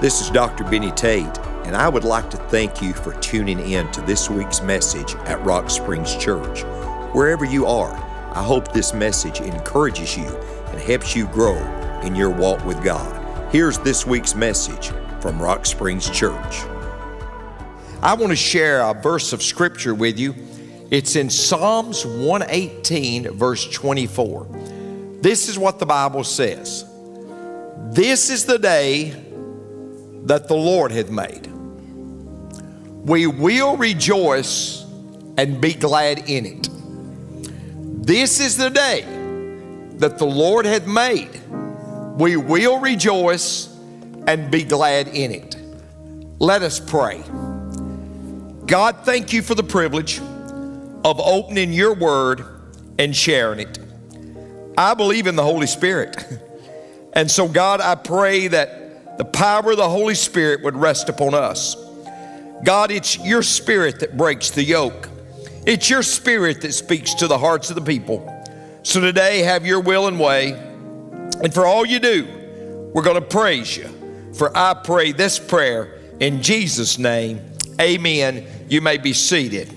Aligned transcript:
This 0.00 0.20
is 0.20 0.30
Dr. 0.30 0.62
Benny 0.62 0.92
Tate, 0.92 1.38
and 1.64 1.74
I 1.74 1.88
would 1.88 2.04
like 2.04 2.30
to 2.30 2.36
thank 2.36 2.80
you 2.80 2.92
for 2.92 3.14
tuning 3.14 3.58
in 3.58 3.90
to 3.90 4.00
this 4.02 4.30
week's 4.30 4.62
message 4.62 5.16
at 5.24 5.44
Rock 5.44 5.68
Springs 5.70 6.14
Church. 6.14 6.62
Wherever 7.12 7.44
you 7.44 7.66
are, 7.66 7.92
I 8.32 8.40
hope 8.40 8.72
this 8.72 8.94
message 8.94 9.40
encourages 9.40 10.16
you 10.16 10.28
and 10.28 10.80
helps 10.80 11.16
you 11.16 11.26
grow 11.26 11.56
in 12.02 12.14
your 12.14 12.30
walk 12.30 12.64
with 12.64 12.80
God. 12.84 13.52
Here's 13.52 13.76
this 13.78 14.06
week's 14.06 14.36
message 14.36 14.92
from 15.20 15.42
Rock 15.42 15.66
Springs 15.66 16.08
Church. 16.08 16.62
I 18.00 18.14
want 18.14 18.30
to 18.30 18.36
share 18.36 18.82
a 18.82 18.94
verse 18.94 19.32
of 19.32 19.42
scripture 19.42 19.96
with 19.96 20.16
you. 20.16 20.32
It's 20.92 21.16
in 21.16 21.28
Psalms 21.28 22.06
118, 22.06 23.32
verse 23.32 23.68
24. 23.68 24.46
This 25.22 25.48
is 25.48 25.58
what 25.58 25.80
the 25.80 25.86
Bible 25.86 26.22
says 26.22 26.84
This 27.90 28.30
is 28.30 28.44
the 28.44 28.60
day 28.60 29.24
that 30.28 30.46
the 30.46 30.54
Lord 30.54 30.92
hath 30.92 31.10
made. 31.10 31.46
We 33.06 33.26
will 33.26 33.76
rejoice 33.76 34.84
and 35.38 35.60
be 35.60 35.72
glad 35.72 36.28
in 36.28 36.44
it. 36.44 36.68
This 38.06 38.38
is 38.40 38.56
the 38.56 38.68
day 38.68 39.02
that 39.96 40.18
the 40.18 40.26
Lord 40.26 40.66
hath 40.66 40.86
made. 40.86 41.40
We 42.18 42.36
will 42.36 42.78
rejoice 42.78 43.74
and 44.26 44.50
be 44.50 44.64
glad 44.64 45.08
in 45.08 45.32
it. 45.32 45.56
Let 46.38 46.62
us 46.62 46.78
pray. 46.78 47.22
God, 48.66 48.96
thank 49.04 49.32
you 49.32 49.40
for 49.40 49.54
the 49.54 49.62
privilege 49.62 50.18
of 50.18 51.20
opening 51.20 51.72
your 51.72 51.94
word 51.94 52.44
and 52.98 53.16
sharing 53.16 53.60
it. 53.60 53.78
I 54.76 54.92
believe 54.92 55.26
in 55.26 55.36
the 55.36 55.44
Holy 55.44 55.66
Spirit. 55.66 56.16
And 57.14 57.28
so, 57.28 57.48
God, 57.48 57.80
I 57.80 57.96
pray 57.96 58.46
that 58.46 58.77
the 59.18 59.24
power 59.24 59.72
of 59.72 59.76
the 59.76 59.88
Holy 59.88 60.14
Spirit 60.14 60.62
would 60.62 60.76
rest 60.76 61.08
upon 61.08 61.34
us. 61.34 61.76
God, 62.64 62.90
it's 62.90 63.18
your 63.18 63.42
spirit 63.42 64.00
that 64.00 64.16
breaks 64.16 64.50
the 64.50 64.62
yoke. 64.62 65.08
It's 65.66 65.90
your 65.90 66.02
spirit 66.02 66.62
that 66.62 66.72
speaks 66.72 67.14
to 67.14 67.26
the 67.26 67.36
hearts 67.36 67.68
of 67.68 67.76
the 67.76 67.82
people. 67.82 68.34
So 68.84 69.00
today, 69.00 69.40
have 69.40 69.66
your 69.66 69.80
will 69.80 70.06
and 70.06 70.18
way. 70.18 70.52
And 71.42 71.52
for 71.52 71.66
all 71.66 71.84
you 71.84 71.98
do, 71.98 72.26
we're 72.94 73.02
going 73.02 73.20
to 73.20 73.20
praise 73.20 73.76
you. 73.76 73.88
For 74.34 74.56
I 74.56 74.74
pray 74.74 75.12
this 75.12 75.38
prayer 75.38 75.98
in 76.20 76.40
Jesus' 76.40 76.98
name. 76.98 77.40
Amen. 77.80 78.46
You 78.68 78.80
may 78.80 78.98
be 78.98 79.12
seated. 79.12 79.72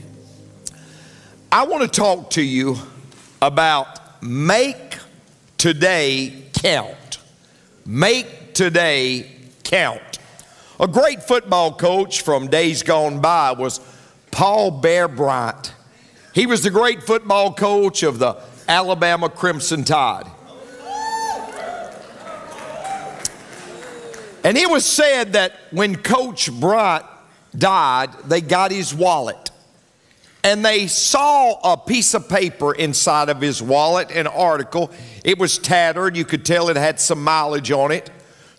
I 1.52 1.66
want 1.66 1.82
to 1.84 2.00
talk 2.00 2.30
to 2.32 2.42
you 2.42 2.78
about 3.42 4.22
make 4.24 4.98
today 5.58 6.46
count. 6.54 7.18
Make 7.86 8.28
today 8.54 9.32
count. 9.64 10.20
A 10.80 10.88
great 10.88 11.24
football 11.24 11.74
coach 11.74 12.22
from 12.22 12.48
days 12.48 12.84
gone 12.84 13.22
by 13.22 13.52
was 13.52 13.80
Paul 14.32 14.72
Bear 14.72 15.08
Bryant. 15.08 15.74
He 16.34 16.46
was 16.46 16.64
the 16.64 16.70
great 16.70 17.04
football 17.04 17.54
coach 17.54 18.04
of 18.04 18.20
the 18.20 18.42
Alabama 18.68 19.30
Crimson 19.30 19.84
Tide. 19.84 20.28
And 24.44 24.58
it 24.58 24.70
was 24.70 24.86
said 24.86 25.34
that 25.34 25.54
when 25.70 25.96
Coach 25.96 26.52
Bryant 26.52 27.06
died, 27.56 28.12
they 28.26 28.42
got 28.42 28.72
his 28.72 28.94
wallet 28.94 29.52
and 30.44 30.66
they 30.66 30.88
saw 30.88 31.74
a 31.74 31.78
piece 31.78 32.14
of 32.14 32.28
paper 32.28 32.74
inside 32.74 33.30
of 33.30 33.40
his 33.42 33.62
wallet, 33.62 34.10
an 34.12 34.28
article. 34.28 34.92
It 35.24 35.38
was 35.38 35.58
tattered. 35.58 36.18
You 36.18 36.26
could 36.26 36.46
tell 36.46 36.70
it 36.70 36.78
had 36.78 37.00
some 37.00 37.24
mileage 37.24 37.72
on 37.72 37.92
it. 37.92 38.10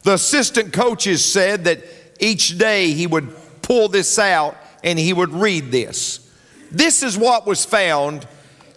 The 0.02 0.14
assistant 0.14 0.72
coaches 0.72 1.24
said 1.24 1.64
that 1.64 1.82
each 2.18 2.58
day 2.58 2.92
he 2.92 3.06
would 3.06 3.34
pull 3.62 3.88
this 3.88 4.18
out 4.18 4.56
and 4.82 4.98
he 4.98 5.12
would 5.12 5.32
read 5.32 5.70
this. 5.70 6.30
This 6.70 7.02
is 7.02 7.16
what 7.16 7.46
was 7.46 7.64
found 7.64 8.26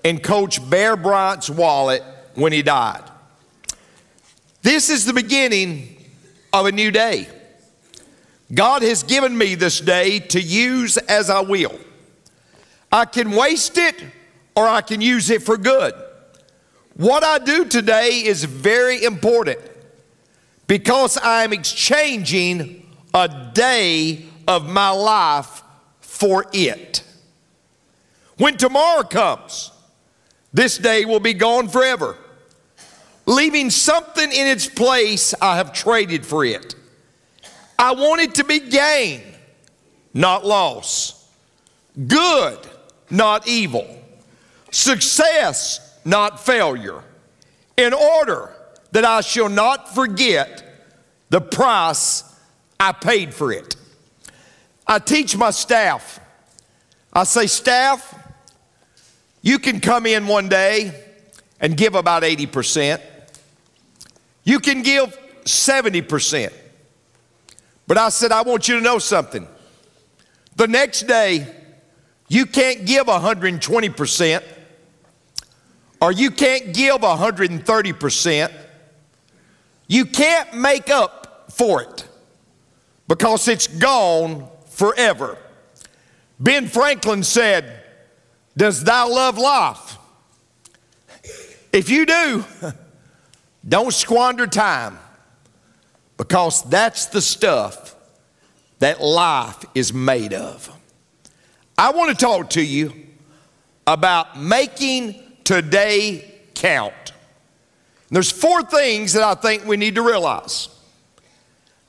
in 0.04 0.20
Coach 0.20 0.68
Bear 0.70 0.96
Bryant's 0.96 1.50
wallet 1.50 2.04
when 2.36 2.52
he 2.52 2.62
died. 2.62 3.04
This 4.62 4.90
is 4.90 5.06
the 5.06 5.14
beginning 5.14 5.96
of 6.54 6.66
a 6.66 6.72
new 6.72 6.92
day. 6.92 7.28
God 8.54 8.84
has 8.84 9.04
given 9.04 9.36
me 9.36 9.56
this 9.56 9.80
day 9.80 10.20
to 10.20 10.40
use 10.40 10.98
as 10.98 11.30
I 11.30 11.42
will. 11.42 11.80
I 12.92 13.06
can 13.06 13.32
waste 13.32 13.78
it 13.78 14.04
or 14.56 14.68
I 14.68 14.82
can 14.82 15.02
use 15.02 15.30
it 15.30 15.42
for 15.42 15.58
good. 15.58 15.94
What 16.96 17.24
I 17.24 17.40
do 17.40 17.66
today 17.66 18.24
is 18.24 18.44
very 18.44 19.04
important 19.04 19.60
because 20.68 21.18
I'm 21.22 21.54
exchanging 21.54 22.90
a 23.14 23.50
day 23.54 24.26
of 24.48 24.68
my 24.70 24.90
life 24.90 25.64
for 26.02 26.46
it. 26.54 27.04
When 28.38 28.58
tomorrow 28.58 29.04
comes, 29.04 29.72
this 30.54 30.78
day 30.78 31.06
will 31.06 31.20
be 31.20 31.34
gone 31.34 31.68
forever, 31.68 32.18
leaving 33.26 33.70
something 33.70 34.32
in 34.32 34.48
its 34.48 34.68
place 34.68 35.34
I 35.42 35.58
have 35.58 35.74
traded 35.74 36.26
for 36.26 36.44
it. 36.46 36.76
I 37.78 37.94
want 37.94 38.22
it 38.22 38.36
to 38.36 38.44
be 38.44 38.60
gain, 38.60 39.22
not 40.14 40.46
loss. 40.46 41.30
Good 42.08 42.60
not 43.10 43.48
evil, 43.48 43.88
success, 44.72 46.00
not 46.06 46.44
failure, 46.44 47.04
in 47.78 47.94
order 47.94 48.55
that 48.96 49.04
I 49.04 49.20
shall 49.20 49.50
not 49.50 49.94
forget 49.94 50.64
the 51.30 51.42
price 51.42 52.24
I 52.80 52.94
paid 52.94 53.34
for 53.34 53.52
it. 53.52 53.76
I 54.88 55.00
teach 55.00 55.36
my 55.36 55.52
staff. 55.52 56.22
I 57.12 57.26
say, 57.26 57.48
staff, 57.48 58.18
you 59.42 59.60
can 59.60 59.82
come 59.82 60.06
in 60.06 60.28
one 60.28 60.48
day 60.48 60.98
and 61.60 61.76
give 61.76 61.94
about 61.94 62.24
80%. 62.24 63.02
You 64.46 64.62
can 64.62 64.82
give 64.82 65.20
70%. 65.44 66.54
But 67.88 67.98
I 67.98 68.08
said, 68.08 68.32
I 68.32 68.44
want 68.44 68.70
you 68.70 68.76
to 68.76 68.82
know 68.82 69.00
something. 69.00 69.46
The 70.56 70.70
next 70.70 71.02
day, 71.02 71.54
you 72.30 72.46
can't 72.46 72.86
give 72.86 73.08
120%, 73.08 74.44
or 76.00 76.14
you 76.14 76.32
can't 76.32 76.74
give 76.74 77.02
130%. 77.02 78.62
You 79.88 80.06
can't 80.06 80.54
make 80.56 80.90
up 80.90 81.52
for 81.52 81.82
it 81.82 82.08
because 83.08 83.48
it's 83.48 83.68
gone 83.68 84.48
forever. 84.68 85.38
Ben 86.40 86.68
Franklin 86.68 87.24
said, 87.24 87.84
Does 88.58 88.84
thou 88.84 89.10
love 89.10 89.38
life? 89.38 89.98
If 91.72 91.90
you 91.90 92.06
do, 92.06 92.46
don't 93.68 93.94
squander 93.94 94.48
time 94.48 94.98
because 96.18 96.64
that's 96.64 97.08
the 97.08 97.22
stuff 97.22 97.96
that 98.80 99.02
life 99.02 99.64
is 99.74 99.94
made 99.94 100.34
of. 100.34 100.72
I 101.78 101.92
want 101.92 102.18
to 102.18 102.26
talk 102.26 102.52
to 102.52 102.62
you 102.62 102.94
about 103.86 104.40
making 104.40 105.22
today 105.44 106.34
count. 106.54 107.05
There's 108.16 108.32
four 108.32 108.64
things 108.64 109.12
that 109.12 109.24
I 109.24 109.36
think 109.36 109.66
we 109.66 109.76
need 109.76 109.96
to 109.96 110.02
realize. 110.02 110.70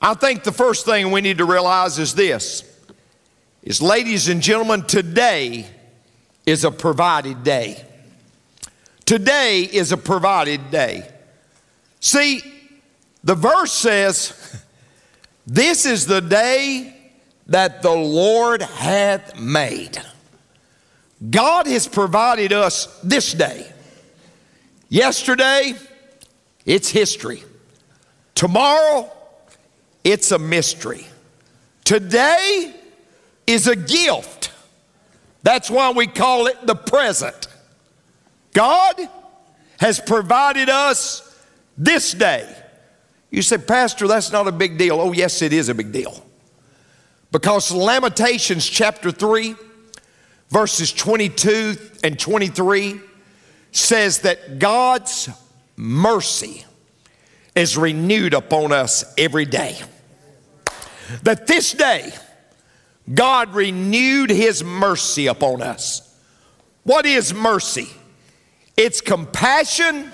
I 0.02 0.14
think 0.14 0.42
the 0.42 0.50
first 0.50 0.84
thing 0.84 1.12
we 1.12 1.20
need 1.20 1.38
to 1.38 1.44
realize 1.44 2.00
is 2.00 2.16
this 2.16 2.64
is 3.62 3.80
ladies 3.80 4.26
and 4.26 4.42
gentlemen, 4.42 4.82
today 4.82 5.68
is 6.44 6.64
a 6.64 6.72
provided 6.72 7.44
day. 7.44 7.80
Today 9.04 9.60
is 9.60 9.92
a 9.92 9.96
provided 9.96 10.72
day. 10.72 11.08
See, 12.00 12.42
the 13.22 13.36
verse 13.36 13.70
says, 13.70 14.64
This 15.46 15.86
is 15.86 16.08
the 16.08 16.20
day 16.20 17.12
that 17.46 17.82
the 17.82 17.94
Lord 17.94 18.62
hath 18.62 19.38
made. 19.38 20.02
God 21.30 21.68
has 21.68 21.86
provided 21.86 22.52
us 22.52 22.98
this 23.04 23.32
day. 23.32 23.72
Yesterday, 24.88 25.76
it's 26.66 26.90
history. 26.90 27.42
Tomorrow, 28.34 29.10
it's 30.04 30.32
a 30.32 30.38
mystery. 30.38 31.06
Today 31.84 32.74
is 33.46 33.68
a 33.68 33.76
gift. 33.76 34.52
That's 35.42 35.70
why 35.70 35.92
we 35.92 36.08
call 36.08 36.48
it 36.48 36.66
the 36.66 36.74
present. 36.74 37.46
God 38.52 38.96
has 39.78 40.00
provided 40.00 40.68
us 40.68 41.22
this 41.78 42.12
day. 42.12 42.52
You 43.30 43.42
say, 43.42 43.58
Pastor, 43.58 44.08
that's 44.08 44.32
not 44.32 44.48
a 44.48 44.52
big 44.52 44.78
deal. 44.78 45.00
Oh, 45.00 45.12
yes, 45.12 45.42
it 45.42 45.52
is 45.52 45.68
a 45.68 45.74
big 45.74 45.92
deal. 45.92 46.24
Because 47.30 47.70
Lamentations 47.70 48.66
chapter 48.66 49.10
3, 49.10 49.54
verses 50.48 50.92
22 50.92 51.76
and 52.02 52.18
23 52.18 53.00
says 53.72 54.20
that 54.20 54.58
God's 54.58 55.28
mercy 55.76 56.64
is 57.54 57.76
renewed 57.76 58.34
upon 58.34 58.72
us 58.72 59.04
every 59.16 59.44
day. 59.44 59.78
that 61.22 61.46
this 61.46 61.72
day 61.72 62.12
God 63.12 63.54
renewed 63.54 64.30
his 64.30 64.64
mercy 64.64 65.28
upon 65.28 65.62
us. 65.62 66.02
What 66.82 67.06
is 67.06 67.32
mercy? 67.32 67.88
It's 68.76 69.00
compassion 69.00 70.12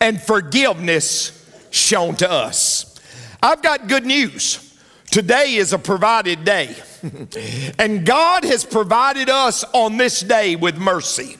and 0.00 0.20
forgiveness 0.20 1.32
shown 1.70 2.16
to 2.16 2.30
us. 2.30 2.98
I've 3.42 3.62
got 3.62 3.88
good 3.88 4.06
news. 4.06 4.62
Today 5.10 5.54
is 5.54 5.72
a 5.72 5.78
provided 5.78 6.44
day. 6.44 6.74
and 7.78 8.04
God 8.04 8.44
has 8.44 8.64
provided 8.64 9.28
us 9.28 9.64
on 9.72 9.96
this 9.96 10.20
day 10.20 10.56
with 10.56 10.78
mercy. 10.78 11.36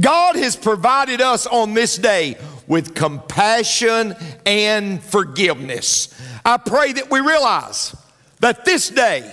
God 0.00 0.36
has 0.36 0.56
provided 0.56 1.20
us 1.20 1.46
on 1.46 1.74
this 1.74 1.96
day 1.96 2.36
with 2.66 2.94
compassion 2.94 4.14
and 4.46 5.02
forgiveness. 5.02 6.08
I 6.44 6.56
pray 6.56 6.92
that 6.92 7.10
we 7.10 7.20
realize 7.20 7.94
that 8.40 8.64
this 8.64 8.88
day 8.90 9.32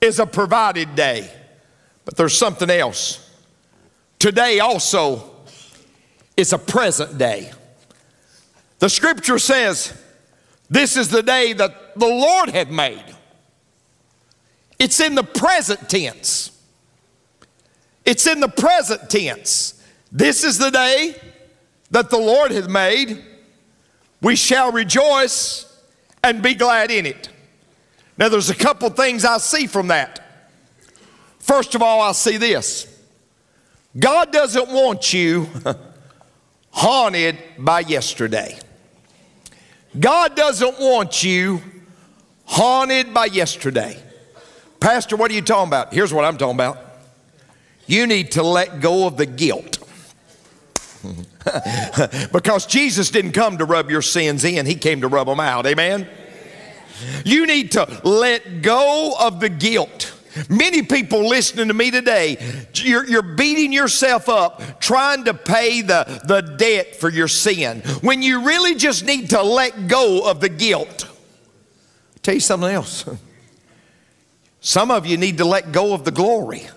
is 0.00 0.18
a 0.18 0.26
provided 0.26 0.94
day. 0.94 1.30
But 2.04 2.16
there's 2.16 2.36
something 2.36 2.70
else. 2.70 3.24
Today 4.18 4.60
also 4.60 5.30
is 6.36 6.52
a 6.52 6.58
present 6.58 7.18
day. 7.18 7.52
The 8.78 8.88
scripture 8.88 9.38
says, 9.38 9.92
This 10.70 10.96
is 10.96 11.08
the 11.08 11.22
day 11.22 11.52
that 11.52 11.98
the 11.98 12.06
Lord 12.06 12.50
had 12.50 12.70
made. 12.70 13.04
It's 14.78 15.00
in 15.00 15.16
the 15.16 15.24
present 15.24 15.88
tense. 15.88 16.52
It's 18.04 18.26
in 18.26 18.40
the 18.40 18.48
present 18.48 19.10
tense. 19.10 19.74
This 20.10 20.44
is 20.44 20.58
the 20.58 20.70
day 20.70 21.16
that 21.90 22.10
the 22.10 22.18
Lord 22.18 22.50
hath 22.50 22.68
made. 22.68 23.22
We 24.20 24.36
shall 24.36 24.72
rejoice 24.72 25.64
and 26.22 26.42
be 26.42 26.54
glad 26.54 26.90
in 26.90 27.06
it. 27.06 27.28
Now, 28.16 28.28
there's 28.28 28.50
a 28.50 28.54
couple 28.54 28.90
things 28.90 29.24
I 29.24 29.38
see 29.38 29.66
from 29.66 29.88
that. 29.88 30.24
First 31.38 31.74
of 31.74 31.82
all, 31.82 32.00
I 32.00 32.12
see 32.12 32.36
this 32.36 32.86
God 33.98 34.32
doesn't 34.32 34.68
want 34.68 35.12
you 35.12 35.48
haunted 36.70 37.38
by 37.58 37.80
yesterday. 37.80 38.58
God 39.98 40.36
doesn't 40.36 40.78
want 40.78 41.24
you 41.24 41.62
haunted 42.44 43.14
by 43.14 43.26
yesterday. 43.26 44.02
Pastor, 44.80 45.16
what 45.16 45.30
are 45.30 45.34
you 45.34 45.42
talking 45.42 45.68
about? 45.68 45.92
Here's 45.92 46.12
what 46.12 46.24
I'm 46.24 46.36
talking 46.36 46.56
about. 46.56 46.78
You 47.86 48.06
need 48.06 48.32
to 48.32 48.42
let 48.42 48.80
go 48.80 49.06
of 49.06 49.16
the 49.16 49.26
guilt. 49.26 49.78
because 52.32 52.66
Jesus 52.66 53.10
didn't 53.10 53.32
come 53.32 53.58
to 53.58 53.64
rub 53.64 53.90
your 53.90 54.02
sins 54.02 54.44
in, 54.44 54.66
He 54.66 54.74
came 54.74 55.00
to 55.00 55.08
rub 55.08 55.26
them 55.26 55.40
out. 55.40 55.66
Amen? 55.66 56.08
You 57.24 57.46
need 57.46 57.72
to 57.72 58.00
let 58.04 58.62
go 58.62 59.14
of 59.18 59.40
the 59.40 59.48
guilt. 59.48 60.14
Many 60.48 60.82
people 60.82 61.26
listening 61.28 61.68
to 61.68 61.74
me 61.74 61.90
today, 61.90 62.36
you're, 62.74 63.06
you're, 63.06 63.22
beating 63.22 63.72
yourself 63.72 64.28
up 64.28 64.80
trying 64.80 65.24
to 65.24 65.34
pay 65.34 65.82
the, 65.82 66.22
the 66.26 66.40
debt 66.56 66.96
for 66.96 67.08
your 67.08 67.28
sin 67.28 67.80
when 68.02 68.22
you 68.22 68.44
really 68.44 68.74
just 68.74 69.04
need 69.04 69.30
to 69.30 69.42
let 69.42 69.88
go 69.88 70.28
of 70.28 70.40
the 70.40 70.48
guilt. 70.48 71.06
I'll 71.06 71.14
tell 72.22 72.34
you 72.34 72.40
something 72.40 72.70
else. 72.70 73.04
Some 74.60 74.90
of 74.90 75.06
you 75.06 75.16
need 75.16 75.38
to 75.38 75.44
let 75.44 75.72
go 75.72 75.94
of 75.94 76.04
the 76.04 76.10
glory. 76.10 76.68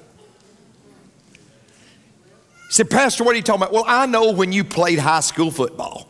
Say, 2.81 2.88
Pastor, 2.88 3.24
what 3.24 3.33
are 3.33 3.36
you 3.36 3.44
talking 3.44 3.62
about? 3.62 3.74
Well, 3.74 3.83
I 3.86 4.07
know 4.07 4.31
when 4.31 4.51
you 4.51 4.63
played 4.63 4.98
high 4.98 5.19
school 5.19 5.51
football 5.51 6.07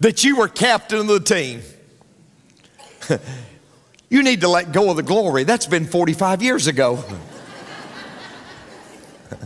that 0.00 0.24
you 0.24 0.34
were 0.34 0.48
captain 0.48 0.98
of 0.98 1.06
the 1.06 1.20
team. 1.20 1.62
you 4.10 4.24
need 4.24 4.40
to 4.40 4.48
let 4.48 4.72
go 4.72 4.90
of 4.90 4.96
the 4.96 5.04
glory. 5.04 5.44
That's 5.44 5.66
been 5.66 5.86
45 5.86 6.42
years 6.42 6.66
ago. 6.66 7.04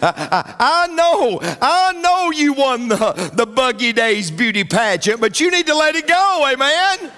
I, 0.00 0.54
I, 0.60 0.86
know, 0.86 1.40
I 1.42 1.92
know 2.00 2.30
you 2.30 2.52
won 2.52 2.86
the, 2.86 3.32
the 3.34 3.46
Buggy 3.46 3.92
Days 3.94 4.30
beauty 4.30 4.62
pageant, 4.62 5.20
but 5.20 5.40
you 5.40 5.50
need 5.50 5.66
to 5.66 5.74
let 5.74 5.96
it 5.96 6.06
go, 6.06 6.48
amen? 6.52 7.10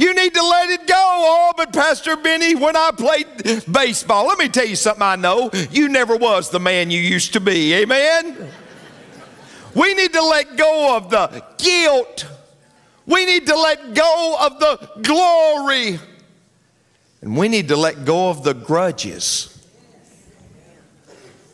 You 0.00 0.14
need 0.14 0.32
to 0.32 0.42
let 0.42 0.70
it 0.70 0.86
go. 0.86 0.94
Oh, 0.96 1.52
but 1.54 1.74
Pastor 1.74 2.16
Benny, 2.16 2.54
when 2.54 2.74
I 2.74 2.90
played 2.90 3.26
baseball, 3.70 4.28
let 4.28 4.38
me 4.38 4.48
tell 4.48 4.64
you 4.64 4.74
something 4.74 5.02
I 5.02 5.16
know. 5.16 5.50
You 5.70 5.90
never 5.90 6.16
was 6.16 6.48
the 6.48 6.58
man 6.58 6.90
you 6.90 7.02
used 7.02 7.34
to 7.34 7.40
be. 7.40 7.74
Amen? 7.74 8.50
We 9.74 9.92
need 9.92 10.14
to 10.14 10.22
let 10.22 10.56
go 10.56 10.96
of 10.96 11.10
the 11.10 11.44
guilt. 11.58 12.26
We 13.04 13.26
need 13.26 13.46
to 13.48 13.54
let 13.54 13.92
go 13.92 14.38
of 14.40 14.58
the 14.58 14.90
glory. 15.02 16.00
And 17.20 17.36
we 17.36 17.48
need 17.48 17.68
to 17.68 17.76
let 17.76 18.06
go 18.06 18.30
of 18.30 18.42
the 18.42 18.54
grudges. 18.54 19.62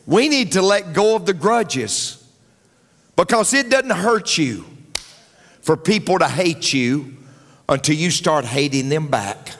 We 0.06 0.28
need 0.28 0.52
to 0.52 0.62
let 0.62 0.92
go 0.92 1.16
of 1.16 1.26
the 1.26 1.34
grudges 1.34 2.24
because 3.16 3.52
it 3.54 3.70
doesn't 3.70 3.90
hurt 3.90 4.38
you 4.38 4.64
for 5.62 5.76
people 5.76 6.20
to 6.20 6.28
hate 6.28 6.72
you 6.72 7.16
until 7.68 7.96
you 7.96 8.10
start 8.10 8.44
hating 8.44 8.88
them 8.88 9.08
back. 9.08 9.52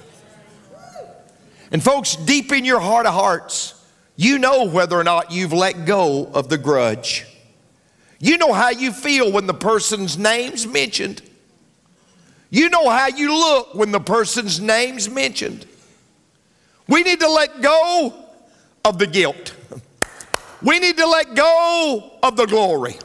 And, 1.73 1.83
folks, 1.83 2.17
deep 2.17 2.53
in 2.53 2.65
your 2.65 2.81
heart 2.81 3.07
of 3.07 3.15
hearts, 3.15 3.75
you 4.17 4.39
know 4.39 4.65
whether 4.65 4.97
or 4.99 5.05
not 5.05 5.33
you've 5.33 5.53
let 5.53 5.85
go 5.85 6.27
of 6.27 6.49
the 6.49 6.59
grudge. 6.59 7.27
You 8.19 8.39
know 8.39 8.53
how 8.53 8.71
you 8.71 8.93
feel 8.93 9.31
when 9.31 9.47
the 9.47 9.55
person's 9.55 10.17
name's 10.17 10.67
mentioned. 10.67 11.23
You 12.49 12.71
know 12.71 12.89
how 12.89 13.09
you 13.09 13.37
look 13.37 13.75
when 13.75 13.91
the 13.91 14.01
person's 14.01 14.61
name's 14.61 15.11
mentioned. 15.11 15.67
We 16.89 17.03
need 17.03 17.21
to 17.21 17.29
let 17.29 17.61
go 17.61 18.15
of 18.85 18.99
the 18.99 19.07
guilt. 19.07 19.55
We 20.63 20.79
need 20.79 20.97
to 20.97 21.07
let 21.07 21.35
go 21.35 22.19
of 22.23 22.37
the 22.37 22.47
glory. 22.47 22.97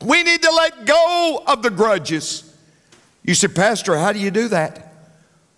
We 0.00 0.22
need 0.22 0.42
to 0.42 0.50
let 0.50 0.86
go 0.86 1.42
of 1.46 1.62
the 1.62 1.70
grudges. 1.70 2.47
You 3.28 3.34
say, 3.34 3.48
Pastor, 3.48 3.94
how 3.98 4.12
do 4.14 4.18
you 4.18 4.30
do 4.30 4.48
that? 4.48 4.90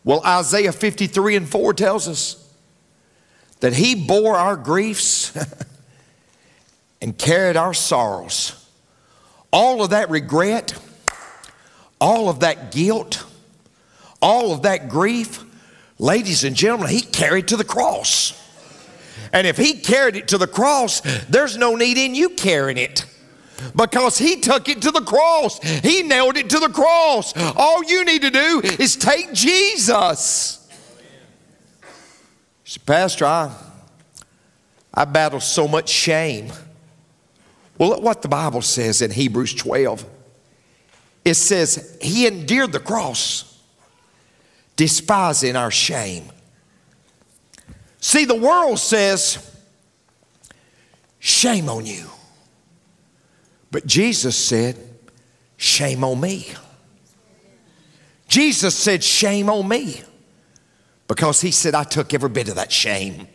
Well, 0.02 0.22
Isaiah 0.26 0.72
53 0.72 1.37
and 1.37 1.49
4 1.49 1.72
tells 1.72 2.08
us 2.08 2.52
that 3.61 3.75
He 3.75 3.94
bore 3.94 4.34
our 4.34 4.56
griefs 4.56 5.32
and 7.00 7.17
carried 7.17 7.56
our 7.56 7.72
sorrows. 7.72 8.69
All 9.52 9.84
of 9.84 9.91
that 9.91 10.10
regret, 10.10 10.74
all 12.00 12.29
of 12.29 12.41
that 12.41 12.72
guilt, 12.72 13.24
all 14.20 14.53
of 14.53 14.62
that 14.62 14.89
grief, 14.89 15.44
ladies 15.96 16.43
and 16.43 16.56
gentlemen, 16.56 16.89
He 16.89 17.03
carried 17.03 17.46
to 17.46 17.56
the 17.56 17.62
cross. 17.62 18.32
And 19.32 19.46
if 19.46 19.56
He 19.56 19.74
carried 19.74 20.17
it 20.17 20.27
to 20.27 20.39
the 20.39 20.48
cross, 20.48 21.03
there's 21.29 21.56
no 21.56 21.77
need 21.77 21.98
in 21.98 22.17
you 22.17 22.31
carrying 22.31 22.79
it 22.79 23.06
because 23.74 24.19
he 24.19 24.40
took 24.40 24.69
it 24.69 24.82
to 24.82 24.90
the 24.90 25.02
cross. 25.02 25.60
He 25.60 26.02
nailed 26.02 26.36
it 26.36 26.50
to 26.50 26.58
the 26.58 26.69
cross. 26.69 27.32
All 27.56 27.82
you 27.84 28.05
need 28.05 28.22
to 28.22 28.31
do 28.31 28.60
is 28.79 28.96
take 28.96 29.32
Jesus. 29.32 30.69
Say, 32.64 32.81
Pastor, 32.86 33.26
I, 33.26 33.52
I 34.94 35.05
battle 35.05 35.40
so 35.40 35.67
much 35.67 35.88
shame. 35.88 36.52
Well, 37.79 37.90
look 37.90 38.02
what 38.02 38.22
the 38.22 38.29
Bible 38.29 38.62
says 38.62 39.02
in 39.02 39.10
Hebrews 39.10 39.55
12. 39.55 40.05
It 41.24 41.34
says, 41.34 41.98
He 42.00 42.26
endured 42.26 42.72
the 42.72 42.81
cross, 42.81 43.58
despising 44.76 45.56
our 45.56 45.70
shame. 45.70 46.24
See, 48.00 48.24
the 48.24 48.34
world 48.34 48.79
says, 48.79 49.46
Shame 51.19 51.69
on 51.69 51.86
you. 51.86 52.06
But 53.70 53.86
Jesus 53.86 54.36
said, 54.36 54.77
Shame 55.56 56.05
on 56.05 56.20
me. 56.20 56.48
Jesus 58.29 58.74
said, 58.74 59.05
Shame 59.05 59.50
on 59.50 59.69
me. 59.69 60.03
Because 61.06 61.41
he 61.41 61.50
said, 61.50 61.74
I 61.74 61.84
took 61.84 62.15
every 62.15 62.29
bit 62.29 62.48
of 62.48 62.55
that 62.55 62.70
shame 62.70 63.27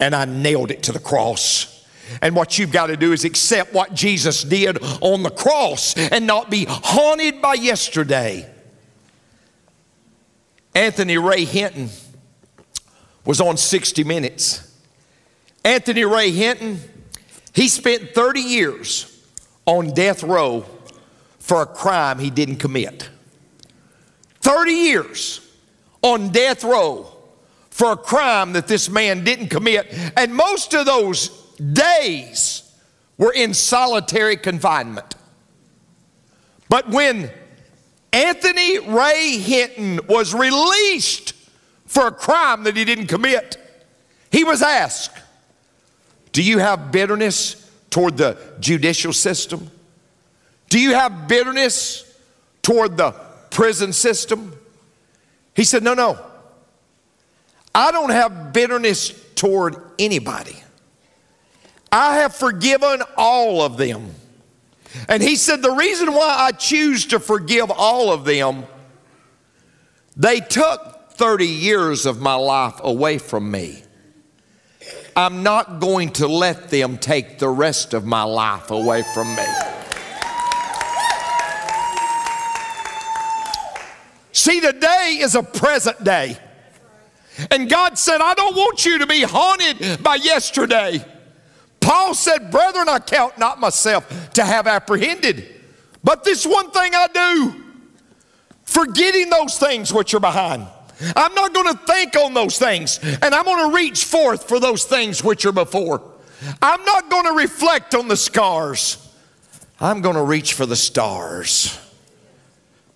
and 0.00 0.14
I 0.14 0.24
nailed 0.24 0.70
it 0.70 0.82
to 0.84 0.92
the 0.92 0.98
cross. 0.98 1.86
And 2.20 2.34
what 2.34 2.58
you've 2.58 2.72
got 2.72 2.86
to 2.86 2.96
do 2.96 3.12
is 3.12 3.24
accept 3.24 3.72
what 3.72 3.94
Jesus 3.94 4.42
did 4.42 4.78
on 5.00 5.22
the 5.22 5.30
cross 5.30 5.96
and 5.96 6.26
not 6.26 6.50
be 6.50 6.66
haunted 6.68 7.40
by 7.40 7.54
yesterday. 7.54 8.50
Anthony 10.74 11.18
Ray 11.18 11.44
Hinton 11.44 11.90
was 13.24 13.40
on 13.40 13.56
60 13.56 14.02
Minutes. 14.02 14.66
Anthony 15.64 16.04
Ray 16.04 16.30
Hinton, 16.30 16.80
he 17.52 17.68
spent 17.68 18.10
30 18.14 18.40
years 18.40 19.09
on 19.66 19.92
death 19.92 20.22
row 20.22 20.64
for 21.38 21.62
a 21.62 21.66
crime 21.66 22.18
he 22.18 22.30
didn't 22.30 22.56
commit. 22.56 23.08
30 24.40 24.72
years 24.72 25.40
on 26.02 26.30
death 26.30 26.64
row 26.64 27.10
for 27.70 27.92
a 27.92 27.96
crime 27.96 28.52
that 28.52 28.68
this 28.68 28.88
man 28.88 29.24
didn't 29.24 29.48
commit. 29.48 29.86
And 30.16 30.34
most 30.34 30.74
of 30.74 30.86
those 30.86 31.28
days 31.56 32.70
were 33.16 33.32
in 33.32 33.54
solitary 33.54 34.36
confinement. 34.36 35.14
But 36.68 36.88
when 36.88 37.30
Anthony 38.12 38.78
Ray 38.78 39.38
Hinton 39.38 40.00
was 40.08 40.34
released 40.34 41.34
for 41.86 42.06
a 42.06 42.12
crime 42.12 42.64
that 42.64 42.76
he 42.76 42.84
didn't 42.84 43.08
commit, 43.08 43.56
he 44.30 44.44
was 44.44 44.62
asked, 44.62 45.18
Do 46.32 46.42
you 46.42 46.58
have 46.58 46.92
bitterness 46.92 47.59
toward 47.90 48.16
the 48.16 48.38
judicial 48.60 49.12
system? 49.12 49.70
Do 50.68 50.78
you 50.78 50.94
have 50.94 51.28
bitterness 51.28 52.04
toward 52.62 52.96
the 52.96 53.12
prison 53.50 53.92
system? 53.92 54.56
He 55.54 55.64
said, 55.64 55.82
No, 55.82 55.94
no. 55.94 56.18
I 57.74 57.92
don't 57.92 58.10
have 58.10 58.52
bitterness 58.52 59.10
toward 59.34 59.76
anybody. 59.98 60.56
I 61.92 62.16
have 62.16 62.34
forgiven 62.34 63.02
all 63.16 63.62
of 63.62 63.76
them. 63.76 64.14
And 65.08 65.22
he 65.22 65.36
said, 65.36 65.62
The 65.62 65.72
reason 65.72 66.12
why 66.12 66.36
I 66.38 66.52
choose 66.52 67.06
to 67.06 67.20
forgive 67.20 67.70
all 67.70 68.12
of 68.12 68.24
them, 68.24 68.64
they 70.16 70.40
took 70.40 71.12
30 71.12 71.46
years 71.46 72.06
of 72.06 72.20
my 72.20 72.34
life 72.34 72.80
away 72.82 73.18
from 73.18 73.50
me. 73.50 73.82
I'm 75.16 75.42
not 75.42 75.80
going 75.80 76.10
to 76.14 76.26
let 76.26 76.70
them 76.70 76.98
take 76.98 77.38
the 77.38 77.48
rest 77.48 77.94
of 77.94 78.04
my 78.04 78.22
life 78.22 78.70
away 78.70 79.02
from 79.14 79.34
me. 79.34 79.46
See, 84.32 84.60
today 84.60 85.18
is 85.20 85.34
a 85.34 85.42
present 85.42 86.02
day. 86.02 86.38
And 87.50 87.68
God 87.68 87.98
said, 87.98 88.20
I 88.20 88.34
don't 88.34 88.56
want 88.56 88.84
you 88.84 88.98
to 88.98 89.06
be 89.06 89.22
haunted 89.22 90.02
by 90.02 90.16
yesterday. 90.16 91.04
Paul 91.80 92.14
said, 92.14 92.50
Brethren, 92.50 92.88
I 92.88 92.98
count 92.98 93.38
not 93.38 93.58
myself 93.58 94.32
to 94.34 94.44
have 94.44 94.66
apprehended, 94.66 95.46
but 96.04 96.24
this 96.24 96.46
one 96.46 96.70
thing 96.70 96.92
I 96.94 97.06
do, 97.12 97.64
forgetting 98.64 99.30
those 99.30 99.58
things 99.58 99.92
which 99.92 100.14
are 100.14 100.20
behind. 100.20 100.66
I'm 101.16 101.34
not 101.34 101.54
going 101.54 101.74
to 101.74 101.80
think 101.86 102.16
on 102.16 102.34
those 102.34 102.58
things, 102.58 102.98
and 103.02 103.34
I'm 103.34 103.44
going 103.44 103.70
to 103.70 103.76
reach 103.76 104.04
forth 104.04 104.48
for 104.48 104.60
those 104.60 104.84
things 104.84 105.24
which 105.24 105.46
are 105.46 105.52
before. 105.52 106.02
I'm 106.60 106.84
not 106.84 107.10
going 107.10 107.24
to 107.24 107.32
reflect 107.32 107.94
on 107.94 108.08
the 108.08 108.16
scars. 108.16 109.06
I'm 109.80 110.00
going 110.02 110.16
to 110.16 110.22
reach 110.22 110.54
for 110.54 110.66
the 110.66 110.76
stars. 110.76 111.78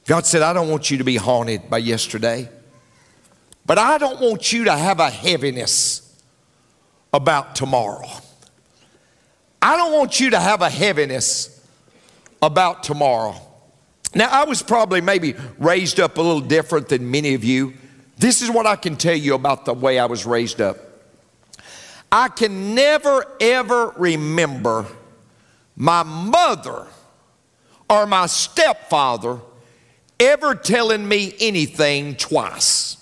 God 0.06 0.26
said, 0.26 0.42
I 0.42 0.52
don't 0.52 0.68
want 0.68 0.90
you 0.90 0.98
to 0.98 1.04
be 1.04 1.16
haunted 1.16 1.70
by 1.70 1.78
yesterday, 1.78 2.48
but 3.64 3.78
I 3.78 3.96
don't 3.96 4.20
want 4.20 4.52
you 4.52 4.64
to 4.64 4.76
have 4.76 5.00
a 5.00 5.08
heaviness 5.08 6.02
about 7.12 7.54
tomorrow. 7.56 8.08
I 9.62 9.76
don't 9.76 9.92
want 9.92 10.20
you 10.20 10.30
to 10.30 10.40
have 10.40 10.60
a 10.60 10.68
heaviness 10.68 11.66
about 12.42 12.82
tomorrow. 12.82 13.36
Now, 14.14 14.28
I 14.30 14.44
was 14.44 14.62
probably 14.62 15.00
maybe 15.00 15.34
raised 15.58 15.98
up 15.98 16.18
a 16.18 16.20
little 16.20 16.42
different 16.42 16.88
than 16.88 17.10
many 17.10 17.32
of 17.34 17.42
you. 17.42 17.72
This 18.16 18.42
is 18.42 18.50
what 18.50 18.66
I 18.66 18.76
can 18.76 18.96
tell 18.96 19.16
you 19.16 19.34
about 19.34 19.64
the 19.64 19.74
way 19.74 19.98
I 19.98 20.06
was 20.06 20.24
raised 20.24 20.60
up. 20.60 20.78
I 22.10 22.28
can 22.28 22.74
never, 22.74 23.26
ever 23.40 23.92
remember 23.96 24.86
my 25.76 26.04
mother 26.04 26.86
or 27.90 28.06
my 28.06 28.26
stepfather 28.26 29.40
ever 30.20 30.54
telling 30.54 31.06
me 31.06 31.34
anything 31.40 32.14
twice. 32.14 32.98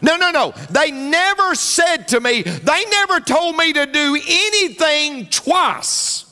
No, 0.00 0.16
no, 0.16 0.32
no. 0.32 0.52
They 0.70 0.90
never 0.90 1.54
said 1.54 2.08
to 2.08 2.20
me, 2.20 2.42
they 2.42 2.84
never 2.90 3.20
told 3.20 3.56
me 3.56 3.72
to 3.72 3.86
do 3.86 4.20
anything 4.28 5.26
twice. 5.26 6.31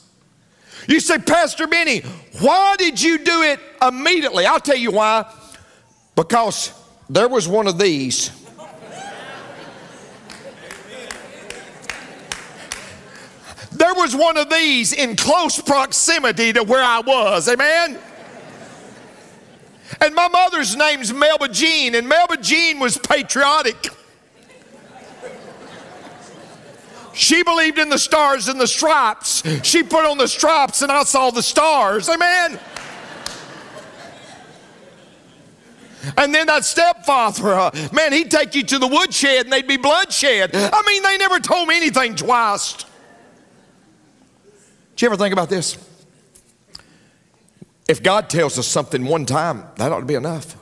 You 0.89 1.01
say, 1.01 1.19
Pastor 1.19 1.67
Benny, 1.67 2.01
why 2.41 2.77
did 2.77 3.01
you 3.01 3.19
do 3.19 3.43
it 3.43 3.61
immediately? 3.83 4.47
I'll 4.47 4.61
tell 4.61 4.77
you 4.77 4.91
why. 4.93 5.31
Because 6.17 6.73
there 7.09 7.29
was 7.29 7.49
one 7.49 7.67
of 7.67 7.79
these. 7.79 8.31
There 13.73 13.95
was 13.95 14.15
one 14.15 14.37
of 14.37 14.51
these 14.51 14.93
in 14.93 15.17
close 15.17 15.61
proximity 15.61 16.53
to 16.53 16.63
where 16.63 16.85
I 16.85 17.01
was. 17.01 17.49
Amen? 17.49 17.99
And 20.03 20.15
my 20.15 20.29
mother's 20.29 20.77
name's 20.77 21.13
Melba 21.13 21.49
Jean, 21.49 21.95
and 21.95 22.09
Melba 22.09 22.37
Jean 22.37 22.79
was 22.79 22.99
patriotic. 22.99 23.89
She 27.21 27.43
believed 27.43 27.79
in 27.79 27.91
the 27.91 27.99
stars 27.99 28.49
and 28.49 28.59
the 28.59 28.67
stripes. 28.67 29.43
She 29.62 29.83
put 29.83 30.07
on 30.07 30.17
the 30.17 30.27
stripes, 30.27 30.81
and 30.81 30.91
I 30.91 31.03
saw 31.03 31.31
the 31.31 31.43
stars. 31.43 32.09
Amen. 32.09 32.59
And 36.17 36.35
then 36.35 36.47
that 36.47 36.65
stepfather, 36.65 37.53
uh, 37.53 37.89
man, 37.93 38.15
he'd 38.15 38.31
take 38.31 38.55
you 38.55 38.62
to 38.62 38.79
the 38.79 38.87
woodshed 38.87 39.45
and 39.45 39.53
they'd 39.53 39.69
be 39.69 39.77
bloodshed. 39.77 40.53
I 40.55 40.83
mean, 40.87 41.03
they 41.03 41.19
never 41.19 41.39
told 41.41 41.69
me 41.69 41.77
anything 41.77 42.15
twice. 42.15 42.87
Did 44.97 45.03
you 45.03 45.09
ever 45.09 45.19
think 45.19 45.35
about 45.35 45.50
this? 45.50 45.77
If 47.87 48.03
God 48.03 48.31
tells 48.31 48.59
us 48.59 48.67
something 48.67 49.05
one 49.05 49.27
time, 49.27 49.65
that 49.77 49.93
ought 49.93 50.00
to 50.00 50.07
be 50.07 50.15
enough. 50.15 50.57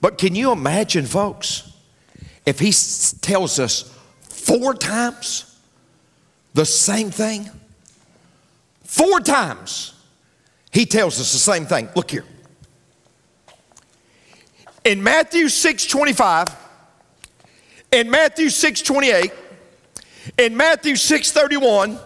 But 0.00 0.16
can 0.16 0.34
you 0.34 0.50
imagine, 0.50 1.04
folks, 1.04 1.74
if 2.46 2.58
He 2.58 2.72
tells 3.20 3.58
us 3.58 3.92
four 4.46 4.74
times 4.74 5.58
the 6.54 6.64
same 6.64 7.10
thing? 7.10 7.50
Four 8.84 9.20
times 9.20 9.94
He 10.70 10.86
tells 10.86 11.20
us 11.20 11.32
the 11.32 11.38
same 11.38 11.66
thing. 11.66 11.88
Look 11.94 12.10
here. 12.10 12.24
In 14.84 15.02
Matthew 15.02 15.48
6 15.48 15.86
25, 15.86 16.48
in 17.92 18.10
Matthew 18.10 18.50
6 18.50 18.82
28, 18.82 19.32
in 20.38 20.56
Matthew 20.56 20.96
6 20.96 21.32
31, 21.32 21.98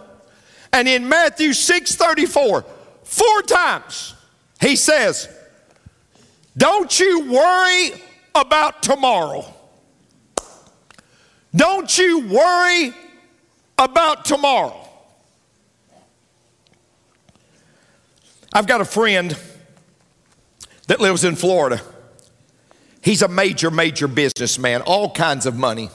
and 0.72 0.88
in 0.88 1.08
Matthew 1.08 1.52
6 1.52 1.94
34, 1.94 2.64
Four 3.10 3.42
times 3.42 4.14
he 4.60 4.76
says, 4.76 5.28
Don't 6.56 7.00
you 7.00 7.28
worry 7.32 8.00
about 8.36 8.84
tomorrow. 8.84 9.44
Don't 11.54 11.96
you 11.98 12.28
worry 12.28 12.94
about 13.78 14.24
tomorrow. 14.24 14.76
I've 18.52 18.66
got 18.66 18.80
a 18.80 18.84
friend 18.84 19.36
that 20.86 21.00
lives 21.00 21.24
in 21.24 21.36
Florida. 21.36 21.80
He's 23.02 23.22
a 23.22 23.28
major, 23.28 23.70
major 23.70 24.08
businessman, 24.08 24.82
all 24.82 25.10
kinds 25.10 25.46
of 25.46 25.56
money, 25.56 25.88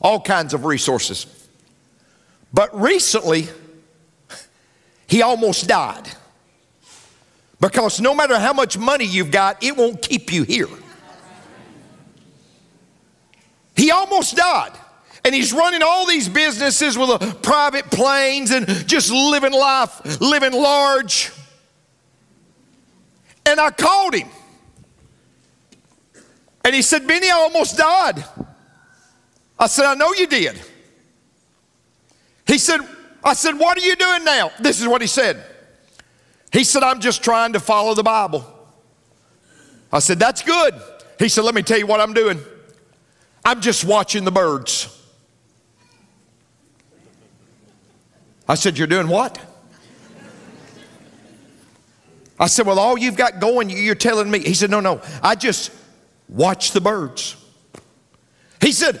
all 0.00 0.20
kinds 0.20 0.54
of 0.54 0.64
resources. 0.64 1.26
But 2.52 2.78
recently, 2.78 3.48
he 5.06 5.22
almost 5.22 5.68
died. 5.68 6.08
Because 7.60 8.00
no 8.00 8.14
matter 8.14 8.38
how 8.38 8.52
much 8.52 8.76
money 8.76 9.04
you've 9.04 9.30
got, 9.30 9.62
it 9.62 9.76
won't 9.76 10.02
keep 10.02 10.32
you 10.32 10.42
here. 10.42 10.68
He 13.76 13.90
almost 13.90 14.36
died. 14.36 14.72
And 15.24 15.34
he's 15.34 15.52
running 15.52 15.82
all 15.82 16.06
these 16.06 16.28
businesses 16.28 16.96
with 16.96 17.10
a 17.10 17.34
private 17.42 17.90
planes 17.90 18.52
and 18.52 18.66
just 18.86 19.10
living 19.10 19.52
life, 19.52 20.20
living 20.20 20.52
large. 20.52 21.32
And 23.44 23.58
I 23.58 23.70
called 23.70 24.14
him. 24.14 24.28
And 26.64 26.74
he 26.74 26.82
said, 26.82 27.06
Benny, 27.06 27.28
I 27.28 27.34
almost 27.34 27.76
died. 27.76 28.24
I 29.58 29.66
said, 29.66 29.84
I 29.84 29.94
know 29.94 30.12
you 30.12 30.26
did. 30.26 30.60
He 32.46 32.58
said, 32.58 32.80
I 33.24 33.34
said, 33.34 33.58
What 33.58 33.78
are 33.78 33.84
you 33.84 33.96
doing 33.96 34.24
now? 34.24 34.52
This 34.60 34.80
is 34.80 34.86
what 34.86 35.00
he 35.00 35.08
said. 35.08 35.44
He 36.52 36.62
said, 36.62 36.82
I'm 36.82 37.00
just 37.00 37.24
trying 37.24 37.52
to 37.54 37.60
follow 37.60 37.94
the 37.94 38.02
Bible. 38.02 38.44
I 39.92 39.98
said, 39.98 40.18
That's 40.18 40.42
good. 40.42 40.74
He 41.18 41.28
said, 41.28 41.44
Let 41.44 41.54
me 41.54 41.62
tell 41.62 41.78
you 41.78 41.86
what 41.86 42.00
I'm 42.00 42.12
doing. 42.12 42.40
I'm 43.46 43.60
just 43.60 43.84
watching 43.84 44.24
the 44.24 44.32
birds. 44.32 44.92
I 48.48 48.56
said, 48.56 48.76
You're 48.76 48.88
doing 48.88 49.06
what? 49.06 49.38
I 52.40 52.48
said, 52.48 52.66
Well, 52.66 52.80
all 52.80 52.98
you've 52.98 53.16
got 53.16 53.38
going, 53.38 53.70
you're 53.70 53.94
telling 53.94 54.28
me. 54.28 54.40
He 54.40 54.52
said, 54.52 54.68
No, 54.68 54.80
no, 54.80 55.00
I 55.22 55.36
just 55.36 55.70
watch 56.28 56.72
the 56.72 56.80
birds. 56.80 57.36
He 58.60 58.72
said, 58.72 59.00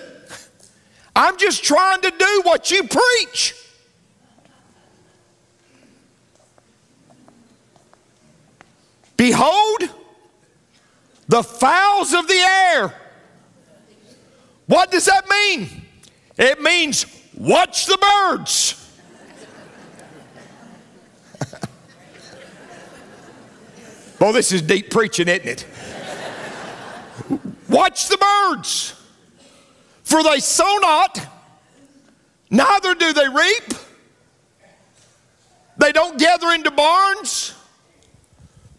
I'm 1.16 1.36
just 1.38 1.64
trying 1.64 2.02
to 2.02 2.12
do 2.16 2.42
what 2.44 2.70
you 2.70 2.84
preach. 2.84 3.52
Behold, 9.16 9.90
the 11.26 11.42
fowls 11.42 12.14
of 12.14 12.28
the 12.28 12.34
air. 12.34 12.94
What 14.66 14.90
does 14.90 15.06
that 15.06 15.28
mean? 15.28 15.82
It 16.38 16.60
means 16.60 17.06
Watch 17.36 17.86
the 17.86 17.98
birds. 17.98 18.82
Boy, 24.18 24.32
this 24.32 24.50
is 24.52 24.62
deep 24.62 24.90
preaching, 24.90 25.28
isn't 25.28 25.46
it? 25.46 25.66
Watch 27.68 28.08
the 28.08 28.16
birds, 28.16 28.94
for 30.02 30.22
they 30.22 30.38
sow 30.38 30.78
not, 30.80 31.20
neither 32.48 32.94
do 32.94 33.12
they 33.12 33.28
reap, 33.28 33.74
they 35.76 35.92
don't 35.92 36.18
gather 36.18 36.52
into 36.52 36.70
barns, 36.70 37.52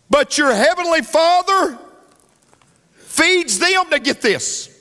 but 0.10 0.36
your 0.38 0.52
heavenly 0.52 1.02
Father 1.02 1.78
feeds 2.96 3.60
them. 3.60 3.90
to 3.92 4.00
get 4.00 4.22
this. 4.22 4.77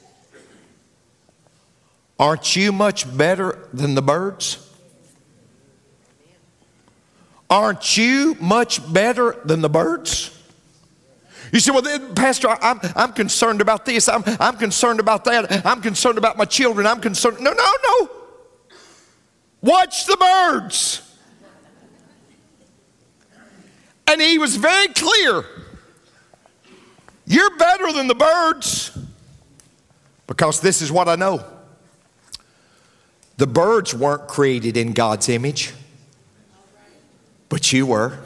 Aren't 2.18 2.56
you 2.56 2.72
much 2.72 3.16
better 3.16 3.68
than 3.72 3.94
the 3.94 4.02
birds? 4.02 4.62
Aren't 7.48 7.96
you 7.96 8.36
much 8.40 8.92
better 8.92 9.36
than 9.44 9.60
the 9.60 9.68
birds? 9.68 10.32
You 11.52 11.60
say, 11.60 11.70
well, 11.70 11.82
then, 11.82 12.14
Pastor, 12.14 12.48
I'm, 12.48 12.80
I'm 12.96 13.12
concerned 13.12 13.60
about 13.60 13.84
this. 13.84 14.08
I'm, 14.08 14.24
I'm 14.40 14.56
concerned 14.56 14.98
about 14.98 15.24
that. 15.24 15.64
I'm 15.64 15.80
concerned 15.80 16.18
about 16.18 16.36
my 16.36 16.44
children. 16.44 16.86
I'm 16.86 17.00
concerned. 17.00 17.38
No, 17.40 17.52
no, 17.52 17.72
no. 17.84 18.10
Watch 19.60 20.06
the 20.06 20.16
birds. 20.16 21.02
And 24.08 24.20
he 24.20 24.38
was 24.38 24.56
very 24.56 24.88
clear. 24.88 25.44
You're 27.26 27.56
better 27.56 27.92
than 27.92 28.06
the 28.06 28.14
birds 28.14 28.96
because 30.26 30.60
this 30.60 30.82
is 30.82 30.90
what 30.90 31.08
I 31.08 31.16
know. 31.16 31.44
The 33.36 33.46
birds 33.46 33.94
weren't 33.94 34.28
created 34.28 34.76
in 34.76 34.92
God's 34.92 35.28
image, 35.28 35.74
but 37.48 37.72
you 37.72 37.86
were. 37.86 38.18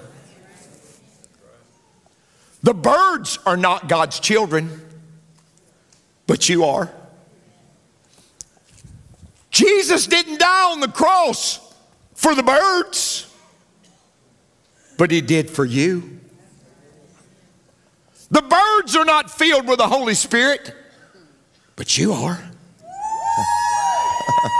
The 2.62 2.74
birds 2.74 3.38
are 3.44 3.56
not 3.56 3.88
God's 3.88 4.20
children, 4.20 4.80
but 6.26 6.48
you 6.48 6.64
are. 6.64 6.92
Jesus 9.50 10.06
didn't 10.06 10.38
die 10.38 10.70
on 10.70 10.80
the 10.80 10.88
cross 10.88 11.58
for 12.14 12.34
the 12.34 12.42
birds, 12.42 13.26
but 14.96 15.10
He 15.10 15.20
did 15.20 15.50
for 15.50 15.64
you. 15.64 16.18
The 18.30 18.42
birds 18.42 18.94
are 18.94 19.04
not 19.04 19.28
filled 19.30 19.66
with 19.66 19.78
the 19.78 19.88
Holy 19.88 20.14
Spirit, 20.14 20.72
but 21.74 21.98
you 21.98 22.12
are. 22.12 22.40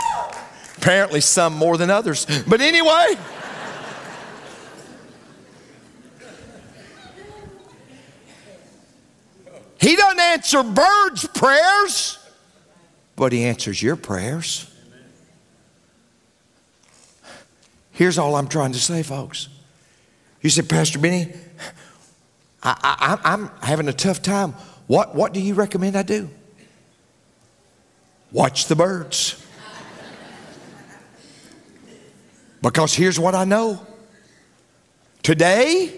Apparently, 0.81 1.21
some 1.21 1.53
more 1.53 1.77
than 1.77 1.91
others. 1.91 2.27
But 2.49 2.63
anyway, 2.63 3.17
He 9.79 9.97
doesn't 9.97 10.21
answer 10.21 10.63
birds' 10.63 11.27
prayers, 11.29 12.19
but 13.15 13.33
He 13.33 13.45
answers 13.45 13.83
your 13.83 13.97
prayers. 13.97 14.71
Here's 17.93 18.17
all 18.17 18.35
I'm 18.37 18.49
trying 18.49 18.73
to 18.73 18.79
say, 18.79 19.03
folks. 19.03 19.49
You 20.41 20.49
said, 20.49 20.69
Pastor 20.69 20.99
Benny, 20.99 21.33
I, 22.63 23.19
am 23.25 23.51
having 23.63 23.89
a 23.89 23.93
tough 23.93 24.23
time. 24.23 24.53
What, 24.87 25.15
what 25.15 25.35
do 25.35 25.41
you 25.41 25.53
recommend 25.53 25.97
I 25.97 26.03
do? 26.03 26.31
Watch 28.33 28.67
the 28.67 28.77
birds. 28.77 29.40
Because 32.63 32.95
here's 32.95 33.19
what 33.19 33.35
I 33.35 33.45
know 33.45 33.85
today 35.23 35.93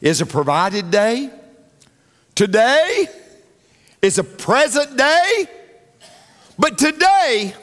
is 0.00 0.20
a 0.20 0.26
provided 0.26 0.90
day, 0.90 1.30
today 2.34 3.06
is 4.00 4.18
a 4.18 4.24
present 4.24 4.96
day, 4.96 5.46
but 6.58 6.78
today 6.78 7.54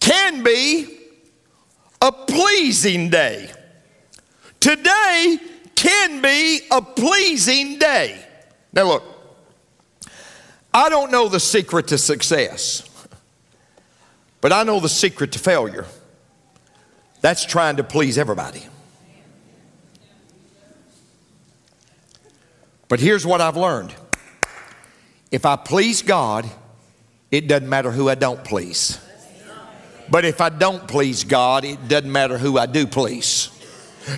can 0.00 0.42
be 0.42 0.98
a 2.00 2.12
pleasing 2.12 3.10
day. 3.10 3.50
Today 4.60 5.38
can 5.74 6.22
be 6.22 6.60
a 6.70 6.80
pleasing 6.80 7.78
day. 7.78 8.24
Now, 8.72 8.84
look, 8.84 9.04
I 10.72 10.88
don't 10.88 11.10
know 11.10 11.28
the 11.28 11.40
secret 11.40 11.88
to 11.88 11.98
success, 11.98 12.88
but 14.40 14.52
I 14.52 14.62
know 14.62 14.80
the 14.80 14.88
secret 14.88 15.32
to 15.32 15.38
failure. 15.38 15.86
That's 17.26 17.44
trying 17.44 17.78
to 17.78 17.82
please 17.82 18.18
everybody. 18.18 18.62
But 22.86 23.00
here's 23.00 23.26
what 23.26 23.40
I've 23.40 23.56
learned 23.56 23.92
if 25.32 25.44
I 25.44 25.56
please 25.56 26.02
God, 26.02 26.48
it 27.32 27.48
doesn't 27.48 27.68
matter 27.68 27.90
who 27.90 28.08
I 28.08 28.14
don't 28.14 28.44
please. 28.44 29.04
But 30.08 30.24
if 30.24 30.40
I 30.40 30.50
don't 30.50 30.86
please 30.86 31.24
God, 31.24 31.64
it 31.64 31.88
doesn't 31.88 32.12
matter 32.12 32.38
who 32.38 32.58
I 32.58 32.66
do 32.66 32.86
please. 32.86 33.50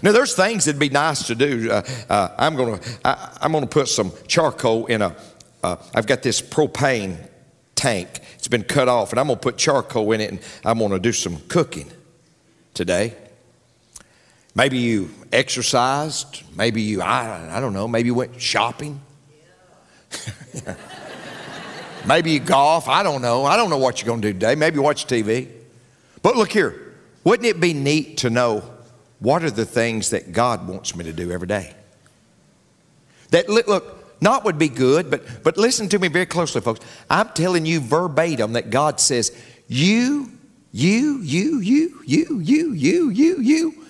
Now, 0.02 0.12
there's 0.12 0.36
things 0.36 0.66
that'd 0.66 0.78
be 0.78 0.90
nice 0.90 1.28
to 1.28 1.34
do. 1.34 1.70
Uh, 1.70 1.82
uh, 2.10 2.34
I'm 2.36 2.56
gonna, 2.56 2.78
I, 3.06 3.38
am 3.40 3.52
gonna 3.52 3.66
put 3.66 3.88
some 3.88 4.12
charcoal 4.26 4.84
in 4.84 5.00
a. 5.00 5.16
have 5.64 5.88
uh, 5.94 6.00
got 6.02 6.20
this 6.20 6.42
propane 6.42 7.16
tank. 7.74 8.20
It's 8.34 8.48
been 8.48 8.64
cut 8.64 8.86
off, 8.86 9.12
and 9.12 9.18
I'm 9.18 9.28
gonna 9.28 9.40
put 9.40 9.56
charcoal 9.56 10.12
in 10.12 10.20
it, 10.20 10.30
and 10.30 10.40
I'm 10.62 10.78
gonna 10.78 10.98
do 10.98 11.12
some 11.12 11.38
cooking 11.48 11.90
today. 12.78 13.12
Maybe 14.54 14.78
you 14.78 15.10
exercised. 15.32 16.44
Maybe 16.56 16.80
you, 16.80 17.02
I, 17.02 17.56
I 17.56 17.60
don't 17.60 17.72
know. 17.72 17.88
Maybe 17.88 18.06
you 18.06 18.14
went 18.14 18.40
shopping. 18.40 19.00
maybe 22.06 22.30
you 22.30 22.38
golf. 22.38 22.88
I 22.88 23.02
don't 23.02 23.20
know. 23.20 23.44
I 23.44 23.56
don't 23.56 23.68
know 23.68 23.78
what 23.78 24.00
you're 24.00 24.06
gonna 24.06 24.22
do 24.22 24.32
today. 24.32 24.54
Maybe 24.54 24.78
watch 24.78 25.06
TV. 25.06 25.48
But 26.22 26.36
look 26.36 26.52
here. 26.52 26.94
Wouldn't 27.24 27.46
it 27.46 27.60
be 27.60 27.74
neat 27.74 28.18
to 28.18 28.30
know? 28.30 28.62
What 29.18 29.42
are 29.42 29.50
the 29.50 29.66
things 29.66 30.10
that 30.10 30.30
God 30.30 30.68
wants 30.68 30.94
me 30.94 31.04
to 31.04 31.12
do 31.12 31.32
every 31.32 31.48
day? 31.48 31.74
That, 33.30 33.48
look, 33.48 34.22
not 34.22 34.44
would 34.44 34.56
be 34.56 34.68
good, 34.68 35.10
but, 35.10 35.42
but 35.42 35.56
listen 35.56 35.88
to 35.88 35.98
me 35.98 36.06
very 36.06 36.26
closely, 36.26 36.60
folks. 36.60 36.80
I'm 37.10 37.28
telling 37.30 37.66
you 37.66 37.80
verbatim 37.80 38.52
that 38.52 38.70
God 38.70 39.00
says, 39.00 39.36
you, 39.66 40.30
you, 40.78 41.18
you, 41.22 41.58
you, 41.58 42.02
you, 42.06 42.38
you, 42.38 42.72
you, 42.72 43.10
you, 43.10 43.40
you. 43.40 43.84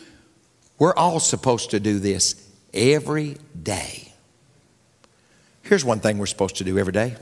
We're 0.79 0.95
all 0.95 1.21
supposed 1.21 1.73
to 1.73 1.81
do 1.81 1.99
this 1.99 2.49
every 2.73 3.37
day. 3.63 4.11
Here's 5.61 5.85
one 5.85 6.01
thing 6.01 6.17
we're 6.17 6.25
supposed 6.25 6.57
to 6.57 6.65
do 6.65 6.79
every 6.79 6.95
day 6.95 7.17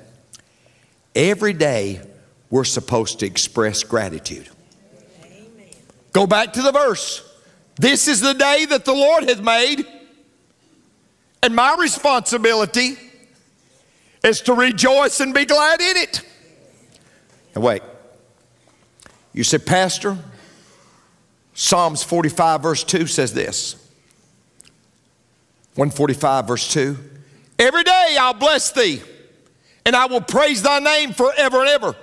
every 1.16 1.52
day, 1.52 2.00
we're 2.48 2.62
supposed 2.62 3.18
to 3.20 3.26
express 3.26 3.82
gratitude. 3.82 4.48
Amen. 5.24 5.68
Go 6.12 6.28
back 6.28 6.52
to 6.52 6.62
the 6.62 6.70
verse. 6.70 7.28
This 7.74 8.06
is 8.06 8.20
the 8.20 8.34
day 8.34 8.66
that 8.66 8.84
the 8.84 8.94
Lord 8.94 9.24
has 9.24 9.42
made, 9.42 9.84
and 11.42 11.56
my 11.56 11.74
responsibility 11.76 12.96
is 14.22 14.42
to 14.42 14.52
rejoice 14.52 15.18
and 15.18 15.34
be 15.34 15.44
glad 15.44 15.80
in 15.80 15.96
it. 15.96 16.22
Now, 17.56 17.62
wait. 17.62 17.82
You 19.36 19.44
said, 19.44 19.66
Pastor, 19.66 20.16
Psalms 21.52 22.02
45, 22.02 22.62
verse 22.62 22.82
2 22.82 23.06
says 23.06 23.34
this 23.34 23.74
145, 25.74 26.48
verse 26.48 26.72
2 26.72 26.96
Every 27.58 27.84
day 27.84 28.16
I'll 28.18 28.32
bless 28.32 28.72
thee, 28.72 29.02
and 29.84 29.94
I 29.94 30.06
will 30.06 30.22
praise 30.22 30.62
thy 30.62 30.78
name 30.78 31.12
forever 31.12 31.60
and 31.60 31.68
ever. 31.68 31.96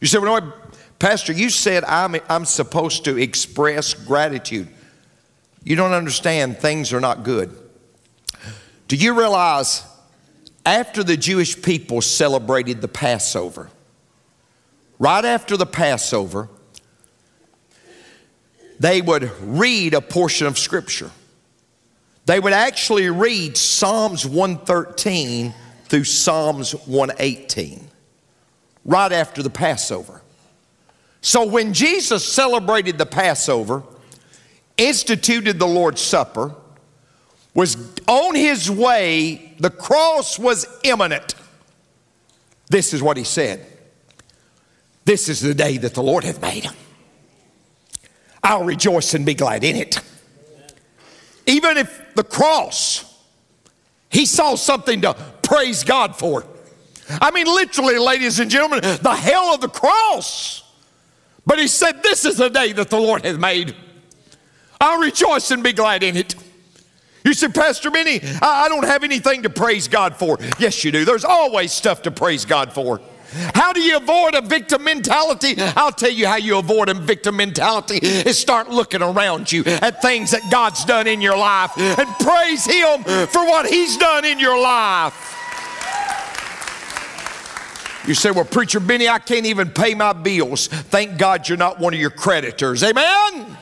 You 0.00 0.06
said, 0.06 0.20
well, 0.22 0.52
Pastor, 0.98 1.32
you 1.32 1.48
said 1.48 1.84
I'm, 1.84 2.16
I'm 2.28 2.44
supposed 2.44 3.06
to 3.06 3.16
express 3.16 3.94
gratitude. 3.94 4.68
You 5.64 5.74
don't 5.74 5.92
understand, 5.92 6.58
things 6.58 6.92
are 6.92 7.00
not 7.00 7.24
good. 7.24 7.56
Do 8.88 8.96
you 8.96 9.18
realize 9.18 9.84
after 10.66 11.02
the 11.02 11.16
Jewish 11.16 11.60
people 11.60 12.02
celebrated 12.02 12.82
the 12.82 12.88
Passover, 12.88 13.70
right 14.98 15.24
after 15.24 15.56
the 15.56 15.66
Passover, 15.66 16.48
they 18.78 19.00
would 19.00 19.30
read 19.40 19.94
a 19.94 20.00
portion 20.00 20.46
of 20.46 20.58
Scripture. 20.58 21.10
They 22.26 22.40
would 22.40 22.52
actually 22.52 23.08
read 23.08 23.56
Psalms 23.56 24.26
113 24.26 25.54
through 25.84 26.04
Psalms 26.04 26.72
118 26.72 27.88
right 28.84 29.12
after 29.12 29.42
the 29.42 29.50
Passover. 29.50 30.22
So 31.20 31.44
when 31.44 31.72
Jesus 31.72 32.24
celebrated 32.30 32.98
the 32.98 33.06
Passover, 33.06 33.82
instituted 34.76 35.58
the 35.58 35.66
Lord's 35.66 36.00
Supper, 36.00 36.54
was 37.54 37.76
on 38.06 38.34
his 38.34 38.70
way, 38.70 39.54
the 39.58 39.70
cross 39.70 40.38
was 40.38 40.66
imminent. 40.84 41.34
This 42.68 42.92
is 42.92 43.02
what 43.02 43.16
he 43.16 43.24
said 43.24 43.75
This 45.06 45.28
is 45.28 45.40
the 45.40 45.54
day 45.54 45.78
that 45.78 45.94
the 45.94 46.02
Lord 46.02 46.24
hath 46.24 46.42
made. 46.42 46.68
I'll 48.42 48.64
rejoice 48.64 49.14
and 49.14 49.24
be 49.24 49.34
glad 49.34 49.62
in 49.62 49.76
it. 49.76 50.00
Even 51.46 51.76
if 51.76 52.14
the 52.16 52.24
cross, 52.24 53.04
he 54.10 54.26
saw 54.26 54.56
something 54.56 55.02
to 55.02 55.14
praise 55.42 55.84
God 55.84 56.18
for. 56.18 56.44
I 57.08 57.30
mean, 57.30 57.46
literally, 57.46 57.98
ladies 57.98 58.40
and 58.40 58.50
gentlemen, 58.50 58.80
the 58.80 59.14
hell 59.14 59.54
of 59.54 59.60
the 59.60 59.68
cross. 59.68 60.64
But 61.46 61.60
he 61.60 61.68
said, 61.68 62.02
This 62.02 62.24
is 62.24 62.38
the 62.38 62.50
day 62.50 62.72
that 62.72 62.90
the 62.90 62.98
Lord 62.98 63.24
hath 63.24 63.38
made. 63.38 63.76
I'll 64.80 65.00
rejoice 65.00 65.52
and 65.52 65.62
be 65.62 65.72
glad 65.72 66.02
in 66.02 66.16
it. 66.16 66.34
You 67.24 67.32
said, 67.32 67.54
Pastor 67.54 67.92
Benny, 67.92 68.20
I 68.42 68.68
don't 68.68 68.84
have 68.84 69.04
anything 69.04 69.44
to 69.44 69.50
praise 69.50 69.86
God 69.86 70.16
for. 70.16 70.38
Yes, 70.58 70.82
you 70.84 70.90
do. 70.90 71.04
There's 71.04 71.24
always 71.24 71.70
stuff 71.70 72.02
to 72.02 72.10
praise 72.10 72.44
God 72.44 72.72
for. 72.72 73.00
How 73.54 73.72
do 73.72 73.80
you 73.80 73.96
avoid 73.96 74.34
a 74.34 74.40
victim 74.40 74.84
mentality? 74.84 75.54
I'll 75.58 75.92
tell 75.92 76.10
you 76.10 76.26
how 76.26 76.36
you 76.36 76.58
avoid 76.58 76.88
a 76.88 76.94
victim 76.94 77.36
mentality 77.36 77.98
is 78.02 78.38
start 78.38 78.70
looking 78.70 79.02
around 79.02 79.50
you 79.50 79.62
at 79.66 80.02
things 80.02 80.30
that 80.30 80.42
God's 80.50 80.84
done 80.84 81.06
in 81.06 81.20
your 81.20 81.36
life 81.36 81.76
and 81.76 82.08
praise 82.18 82.64
Him 82.64 83.02
for 83.04 83.44
what 83.44 83.66
He's 83.66 83.96
done 83.96 84.24
in 84.24 84.38
your 84.38 84.60
life. 84.60 85.34
You 88.06 88.14
say, 88.14 88.30
Well, 88.30 88.44
Preacher 88.44 88.80
Benny, 88.80 89.08
I 89.08 89.18
can't 89.18 89.46
even 89.46 89.70
pay 89.70 89.94
my 89.94 90.12
bills. 90.12 90.68
Thank 90.68 91.18
God 91.18 91.48
you're 91.48 91.58
not 91.58 91.80
one 91.80 91.92
of 91.92 92.00
your 92.00 92.10
creditors. 92.10 92.82
Amen? 92.84 93.56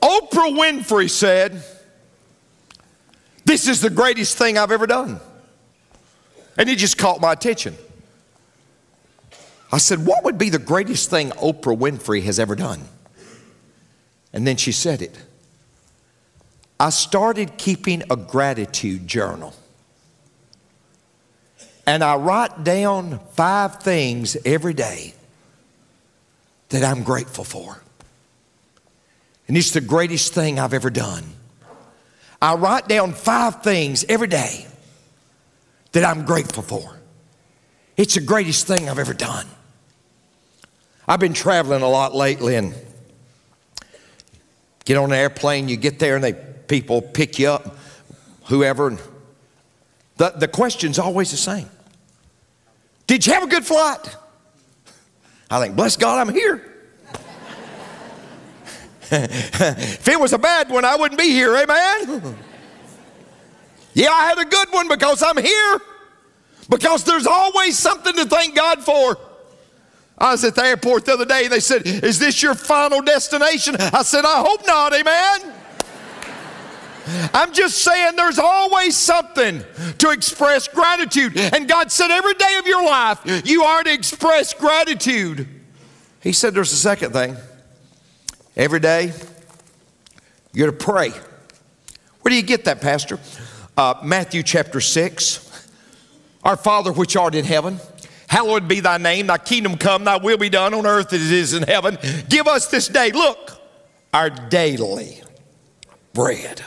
Oprah 0.00 0.56
Winfrey 0.56 1.08
said, 1.08 1.62
This 3.44 3.68
is 3.68 3.80
the 3.80 3.90
greatest 3.90 4.38
thing 4.38 4.58
I've 4.58 4.70
ever 4.70 4.86
done. 4.86 5.20
And 6.56 6.68
it 6.68 6.78
just 6.78 6.98
caught 6.98 7.20
my 7.20 7.32
attention. 7.32 7.76
I 9.72 9.78
said, 9.78 10.04
What 10.06 10.24
would 10.24 10.38
be 10.38 10.50
the 10.50 10.58
greatest 10.58 11.10
thing 11.10 11.30
Oprah 11.30 11.76
Winfrey 11.76 12.22
has 12.24 12.38
ever 12.38 12.54
done? 12.54 12.82
And 14.32 14.46
then 14.46 14.56
she 14.56 14.72
said 14.72 15.02
it. 15.02 15.18
I 16.78 16.90
started 16.90 17.58
keeping 17.58 18.02
a 18.10 18.16
gratitude 18.16 19.06
journal. 19.06 19.54
And 21.86 22.04
I 22.04 22.16
write 22.16 22.64
down 22.64 23.20
five 23.32 23.82
things 23.82 24.36
every 24.44 24.74
day 24.74 25.14
that 26.68 26.84
I'm 26.84 27.02
grateful 27.02 27.44
for. 27.44 27.82
And 29.48 29.56
it's 29.56 29.72
the 29.72 29.80
greatest 29.80 30.32
thing 30.32 30.58
I've 30.58 30.74
ever 30.74 30.90
done. 30.90 31.24
I 32.42 32.54
write 32.54 32.88
down 32.88 33.12
five 33.12 33.62
things 33.62 34.04
every 34.08 34.26
day 34.26 34.66
that 35.92 36.04
I'm 36.04 36.24
grateful 36.24 36.64
for. 36.64 36.98
It's 37.96 38.16
the 38.16 38.20
greatest 38.20 38.66
thing 38.66 38.88
I've 38.88 38.98
ever 38.98 39.14
done. 39.14 39.46
I've 41.06 41.20
been 41.20 41.34
traveling 41.34 41.82
a 41.82 41.88
lot 41.88 42.16
lately 42.16 42.56
and 42.56 42.74
get 44.84 44.96
on 44.96 45.12
an 45.12 45.18
airplane, 45.18 45.68
you 45.68 45.76
get 45.76 46.00
there 46.00 46.16
and 46.16 46.24
they 46.24 46.32
people 46.32 47.00
pick 47.00 47.38
you 47.38 47.48
up, 47.48 47.76
whoever. 48.46 48.98
The, 50.16 50.30
the 50.30 50.48
question's 50.48 50.98
always 50.98 51.30
the 51.30 51.36
same. 51.36 51.68
Did 53.06 53.24
you 53.24 53.34
have 53.34 53.44
a 53.44 53.46
good 53.46 53.64
flight? 53.64 54.16
I 55.48 55.60
think, 55.60 55.76
bless 55.76 55.96
God, 55.96 56.26
I'm 56.26 56.34
here. 56.34 56.71
If 59.12 60.08
it 60.08 60.18
was 60.18 60.32
a 60.32 60.38
bad 60.38 60.70
one, 60.70 60.84
I 60.84 60.96
wouldn't 60.96 61.20
be 61.20 61.30
here, 61.30 61.54
amen? 61.54 62.36
yeah, 63.94 64.10
I 64.10 64.26
had 64.26 64.38
a 64.38 64.44
good 64.44 64.68
one 64.70 64.88
because 64.88 65.22
I'm 65.22 65.36
here. 65.36 65.80
Because 66.68 67.04
there's 67.04 67.26
always 67.26 67.78
something 67.78 68.14
to 68.14 68.24
thank 68.24 68.54
God 68.54 68.82
for. 68.82 69.18
I 70.16 70.32
was 70.32 70.44
at 70.44 70.54
the 70.54 70.64
airport 70.64 71.04
the 71.04 71.14
other 71.14 71.24
day, 71.24 71.48
they 71.48 71.60
said, 71.60 71.82
Is 71.84 72.18
this 72.18 72.42
your 72.42 72.54
final 72.54 73.02
destination? 73.02 73.76
I 73.78 74.02
said, 74.02 74.24
I 74.24 74.40
hope 74.40 74.66
not, 74.66 74.94
amen. 74.94 75.52
I'm 77.34 77.52
just 77.52 77.78
saying 77.82 78.16
there's 78.16 78.38
always 78.38 78.96
something 78.96 79.64
to 79.98 80.10
express 80.10 80.68
gratitude. 80.68 81.36
And 81.36 81.68
God 81.68 81.90
said, 81.90 82.10
every 82.10 82.34
day 82.34 82.56
of 82.58 82.66
your 82.66 82.84
life, 82.84 83.20
you 83.44 83.64
are 83.64 83.82
to 83.82 83.92
express 83.92 84.54
gratitude. 84.54 85.48
He 86.20 86.32
said, 86.32 86.54
there's 86.54 86.72
a 86.72 86.76
second 86.76 87.12
thing. 87.12 87.36
Every 88.56 88.80
day, 88.80 89.12
you're 90.52 90.70
to 90.70 90.76
pray. 90.76 91.10
Where 92.20 92.30
do 92.30 92.36
you 92.36 92.42
get 92.42 92.66
that, 92.66 92.80
Pastor? 92.80 93.18
Uh, 93.76 93.94
Matthew 94.04 94.42
chapter 94.42 94.80
6. 94.80 95.68
Our 96.44 96.56
Father 96.56 96.92
which 96.92 97.16
art 97.16 97.34
in 97.34 97.44
heaven, 97.44 97.78
hallowed 98.28 98.66
be 98.66 98.80
thy 98.80 98.98
name, 98.98 99.28
thy 99.28 99.38
kingdom 99.38 99.76
come, 99.78 100.04
thy 100.04 100.16
will 100.16 100.36
be 100.36 100.48
done 100.48 100.74
on 100.74 100.86
earth 100.86 101.12
as 101.12 101.30
it 101.30 101.32
is 101.32 101.54
in 101.54 101.62
heaven. 101.62 101.96
Give 102.28 102.48
us 102.48 102.66
this 102.66 102.88
day, 102.88 103.12
look, 103.12 103.60
our 104.12 104.28
daily 104.28 105.22
bread. 106.12 106.62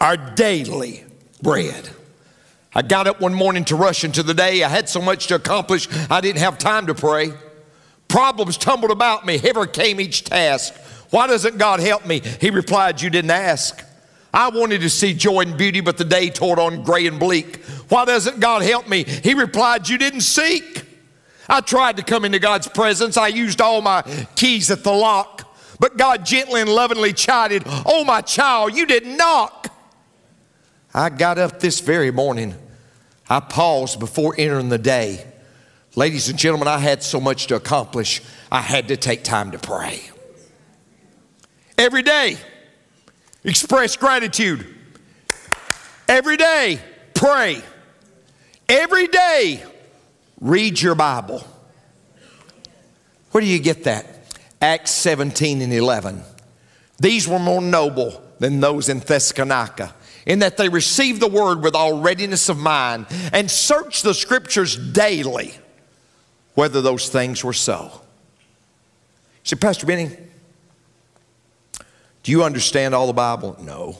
Our 0.00 0.16
daily 0.16 1.04
bread. 1.40 1.88
I 2.74 2.82
got 2.82 3.06
up 3.06 3.20
one 3.20 3.32
morning 3.32 3.64
to 3.66 3.76
rush 3.76 4.04
into 4.04 4.22
the 4.22 4.34
day. 4.34 4.62
I 4.62 4.68
had 4.68 4.88
so 4.88 5.00
much 5.00 5.28
to 5.28 5.36
accomplish, 5.36 5.88
I 6.10 6.20
didn't 6.20 6.40
have 6.40 6.58
time 6.58 6.88
to 6.88 6.94
pray. 6.94 7.32
Problems 8.08 8.56
tumbled 8.56 8.90
about 8.90 9.26
me, 9.26 9.38
heavier 9.38 9.66
came 9.66 10.00
each 10.00 10.24
task. 10.24 10.74
Why 11.10 11.26
doesn't 11.26 11.58
God 11.58 11.80
help 11.80 12.06
me? 12.06 12.20
He 12.40 12.50
replied, 12.50 13.00
You 13.00 13.10
didn't 13.10 13.30
ask. 13.30 13.82
I 14.32 14.50
wanted 14.50 14.82
to 14.82 14.90
see 14.90 15.14
joy 15.14 15.40
and 15.40 15.56
beauty, 15.56 15.80
but 15.80 15.96
the 15.96 16.04
day 16.04 16.28
toward 16.30 16.58
on 16.58 16.82
gray 16.82 17.06
and 17.06 17.18
bleak. 17.18 17.64
Why 17.88 18.04
doesn't 18.04 18.40
God 18.40 18.62
help 18.62 18.88
me? 18.88 19.04
He 19.04 19.34
replied, 19.34 19.88
You 19.88 19.98
didn't 19.98 20.20
seek. 20.20 20.84
I 21.48 21.60
tried 21.60 21.96
to 21.96 22.02
come 22.02 22.24
into 22.24 22.38
God's 22.38 22.66
presence. 22.68 23.16
I 23.16 23.28
used 23.28 23.60
all 23.60 23.80
my 23.80 24.02
keys 24.34 24.70
at 24.70 24.84
the 24.84 24.92
lock. 24.92 25.42
But 25.78 25.96
God 25.96 26.24
gently 26.24 26.60
and 26.60 26.70
lovingly 26.70 27.12
chided, 27.12 27.62
Oh, 27.66 28.04
my 28.04 28.20
child, 28.20 28.74
you 28.74 28.86
didn't 28.86 29.16
knock. 29.16 29.68
I 30.92 31.10
got 31.10 31.38
up 31.38 31.60
this 31.60 31.80
very 31.80 32.10
morning. 32.10 32.54
I 33.28 33.40
paused 33.40 34.00
before 34.00 34.34
entering 34.38 34.70
the 34.70 34.78
day. 34.78 35.26
Ladies 35.98 36.28
and 36.28 36.38
gentlemen, 36.38 36.68
I 36.68 36.76
had 36.76 37.02
so 37.02 37.18
much 37.18 37.46
to 37.46 37.56
accomplish, 37.56 38.20
I 38.52 38.60
had 38.60 38.88
to 38.88 38.98
take 38.98 39.24
time 39.24 39.52
to 39.52 39.58
pray. 39.58 40.02
Every 41.78 42.02
day, 42.02 42.36
express 43.44 43.96
gratitude. 43.96 44.66
Every 46.06 46.36
day, 46.36 46.80
pray. 47.14 47.62
Every 48.68 49.06
day, 49.06 49.64
read 50.38 50.82
your 50.82 50.94
Bible. 50.94 51.42
Where 53.30 53.40
do 53.40 53.46
you 53.46 53.58
get 53.58 53.84
that? 53.84 54.36
Acts 54.60 54.90
17 54.90 55.62
and 55.62 55.72
11. 55.72 56.22
These 56.98 57.26
were 57.26 57.38
more 57.38 57.62
noble 57.62 58.22
than 58.38 58.60
those 58.60 58.90
in 58.90 59.00
Thessalonica 59.00 59.94
in 60.26 60.40
that 60.40 60.58
they 60.58 60.68
received 60.68 61.22
the 61.22 61.26
word 61.26 61.62
with 61.62 61.74
all 61.74 62.02
readiness 62.02 62.50
of 62.50 62.58
mind 62.58 63.06
and 63.32 63.50
searched 63.50 64.02
the 64.02 64.12
scriptures 64.12 64.76
daily 64.76 65.54
whether 66.56 66.82
those 66.82 67.08
things 67.08 67.44
were 67.44 67.52
so. 67.52 67.90
You 67.92 69.44
say, 69.44 69.56
Pastor 69.56 69.86
Benny, 69.86 70.10
do 72.24 72.32
you 72.32 72.42
understand 72.42 72.94
all 72.94 73.06
the 73.06 73.12
Bible? 73.12 73.56
No. 73.60 73.98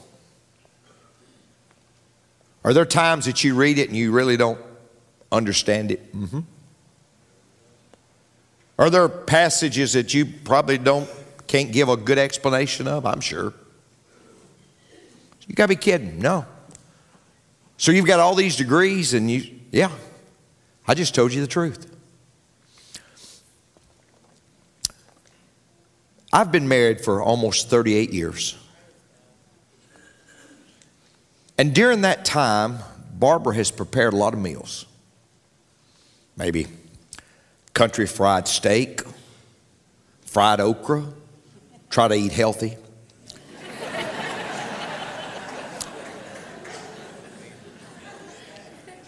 Are 2.64 2.73
there 2.73 2.85
times 2.85 3.27
that 3.27 3.45
you 3.45 3.55
read 3.55 3.79
it 3.79 3.88
and 3.88 3.97
you 3.97 4.11
really 4.11 4.37
don't 4.37 4.59
understand 5.31 5.92
it? 5.92 6.16
Mm-hmm. 6.16 6.40
Are 8.79 8.90
there 8.90 9.09
passages 9.09 9.92
that 9.92 10.12
you 10.12 10.27
probably 10.27 10.79
don't 10.79 11.09
can't 11.47 11.71
give 11.71 11.88
a 11.88 11.97
good 11.97 12.19
explanation 12.19 12.88
of? 12.88 13.07
I'm 13.07 13.21
sure. 13.21 13.55
You 15.47 15.55
got 15.55 15.64
to 15.64 15.69
be 15.69 15.77
kidding. 15.77 16.19
No. 16.19 16.45
So 17.77 17.92
you've 17.92 18.07
got 18.07 18.19
all 18.19 18.35
these 18.35 18.57
degrees 18.57 19.14
and 19.14 19.31
you 19.31 19.61
yeah. 19.71 19.90
I 20.88 20.95
just 20.95 21.14
told 21.14 21.35
you 21.35 21.40
the 21.40 21.47
truth. 21.47 21.96
I've 26.37 26.53
been 26.53 26.68
married 26.68 27.01
for 27.01 27.22
almost 27.22 27.70
38 27.70 28.12
years. 28.12 28.59
And 31.57 31.75
during 31.75 32.03
that 32.03 32.27
time, 32.27 32.81
Barbara 33.14 33.55
has 33.55 33.70
prepared 33.70 34.12
a 34.12 34.16
lot 34.18 34.35
of 34.35 34.40
meals. 34.40 34.85
Maybe 36.37 36.66
country 37.72 38.07
fried 38.07 38.49
steak, 38.49 39.01
fried 40.27 40.61
okra, 40.61 41.07
try 41.88 42.07
to 42.07 42.14
eat 42.14 42.33
healthy. 42.33 42.77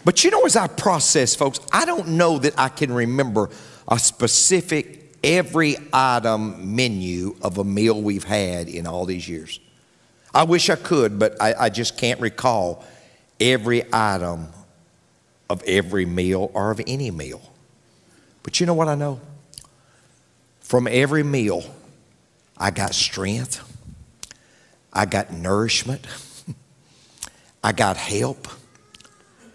but 0.02 0.24
you 0.24 0.30
know, 0.30 0.46
as 0.46 0.56
I 0.56 0.66
process, 0.66 1.34
folks, 1.34 1.60
I 1.70 1.84
don't 1.84 2.08
know 2.08 2.38
that 2.38 2.54
I 2.58 2.70
can 2.70 2.90
remember 2.90 3.50
a 3.86 3.98
specific 3.98 4.97
every 5.22 5.76
item 5.92 6.74
menu 6.74 7.36
of 7.42 7.58
a 7.58 7.64
meal 7.64 8.00
we've 8.00 8.24
had 8.24 8.68
in 8.68 8.86
all 8.86 9.04
these 9.04 9.28
years. 9.28 9.60
I 10.34 10.44
wish 10.44 10.70
I 10.70 10.76
could, 10.76 11.18
but 11.18 11.40
I, 11.40 11.54
I 11.58 11.68
just 11.68 11.96
can't 11.96 12.20
recall 12.20 12.84
every 13.40 13.82
item 13.92 14.48
of 15.48 15.62
every 15.64 16.04
meal 16.04 16.50
or 16.54 16.70
of 16.70 16.80
any 16.86 17.10
meal. 17.10 17.40
But 18.42 18.60
you 18.60 18.66
know 18.66 18.74
what 18.74 18.88
I 18.88 18.94
know? 18.94 19.20
From 20.60 20.86
every 20.86 21.22
meal, 21.22 21.64
I 22.56 22.70
got 22.70 22.94
strength, 22.94 23.64
I 24.92 25.06
got 25.06 25.32
nourishment, 25.32 26.06
I 27.64 27.72
got 27.72 27.96
help 27.96 28.48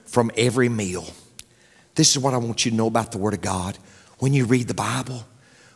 from 0.06 0.32
every 0.38 0.70
meal. 0.70 1.06
This 1.96 2.12
is 2.12 2.20
what 2.20 2.34
I 2.34 2.38
want 2.38 2.66
you 2.66 2.72
to 2.72 2.78
know 2.78 2.88
about 2.88 3.12
the 3.12 3.18
Word 3.20 3.34
of 3.34 3.42
God. 3.42 3.78
When 4.20 4.34
you 4.34 4.46
read 4.46 4.68
the 4.68 4.74
Bible, 4.74 5.26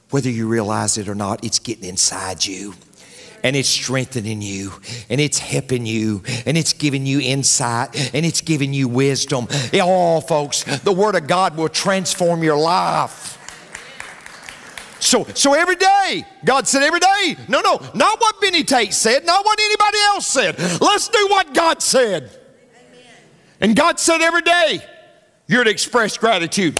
whether 0.10 0.30
you 0.30 0.48
realize 0.48 0.98
it 0.98 1.08
or 1.10 1.15
not, 1.15 1.43
it's 1.43 1.60
getting 1.60 1.86
inside 1.86 2.46
you 2.46 2.74
and 3.43 3.56
it's 3.56 3.70
strengthening 3.70 4.41
you 4.41 4.74
and 5.10 5.22
it's 5.22 5.39
helping 5.39 5.86
you 5.86 6.24
and 6.46 6.58
it's 6.58 6.74
giving 6.74 7.06
you 7.06 7.20
insight 7.20 8.13
and 8.13 8.26
it's 8.26 8.41
giving 8.41 8.74
you 8.74 8.88
wisdom. 8.88 9.48
Oh, 9.74 10.22
folks, 10.22 10.63
the 10.80 10.91
Word 10.91 11.15
of 11.15 11.28
God 11.28 11.56
will 11.56 11.70
transform 11.70 12.43
your 12.43 12.58
life. 12.58 13.36
So, 15.00 15.26
so 15.36 15.54
every 15.54 15.76
day, 15.76 16.26
God 16.43 16.67
said 16.67 16.82
every 16.82 17.00
day, 17.00 17.36
no, 17.48 17.62
no, 17.62 17.80
not 17.93 18.20
what 18.20 18.41
Benny 18.41 18.63
Tate 18.63 18.93
said, 18.93 19.26
not 19.26 19.46
what 19.46 19.60
anybody 19.60 19.98
else 20.08 20.26
said. 20.26 20.58
Let's 20.82 21.08
do 21.08 21.28
what 21.30 21.54
God 21.54 21.82
said. 21.82 22.32
And 23.62 23.76
God 23.76 24.00
said 24.00 24.22
every 24.22 24.41
day, 24.41 24.80
you're 25.48 25.63
to 25.63 25.70
express 25.70 26.17
gratitude. 26.17 26.80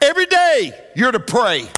Every 0.00 0.26
day, 0.26 0.72
you're 0.94 1.12
to 1.12 1.20
pray. 1.20 1.68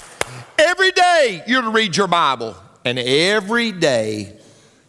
Every 0.59 0.90
day, 0.90 1.44
you're 1.47 1.62
to 1.62 1.71
read 1.71 1.97
your 1.97 2.09
Bible. 2.09 2.57
And 2.85 2.99
every 2.99 3.71
day, 3.71 4.37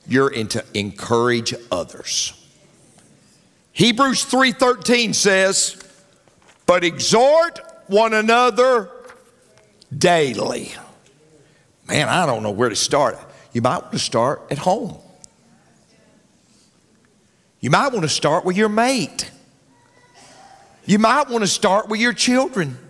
you're 0.08 0.30
to 0.30 0.66
encourage 0.74 1.54
others. 1.72 2.34
Hebrews 3.72 4.24
3:13 4.24 5.14
says, 5.14 5.76
"But 6.66 6.84
exhort 6.84 7.60
one 7.88 8.14
another 8.14 8.90
daily." 9.96 10.74
Man, 11.88 12.10
I 12.10 12.26
don't 12.26 12.44
know 12.44 12.52
where 12.52 12.70
to 12.70 12.76
start. 12.76 13.20
You 13.54 13.62
might 13.62 13.84
want 13.84 13.92
to 13.92 14.00
start 14.00 14.42
at 14.50 14.60
home. 14.60 14.98
You 17.60 17.70
might 17.70 17.92
want 17.92 18.04
to 18.04 18.10
start 18.10 18.44
with 18.44 18.58
your 18.58 18.70
mate. 18.70 19.30
You 20.86 20.98
might 20.98 21.30
want 21.30 21.44
to 21.44 21.48
start 21.48 21.90
with 21.90 22.00
your 22.00 22.14
children. 22.14 22.89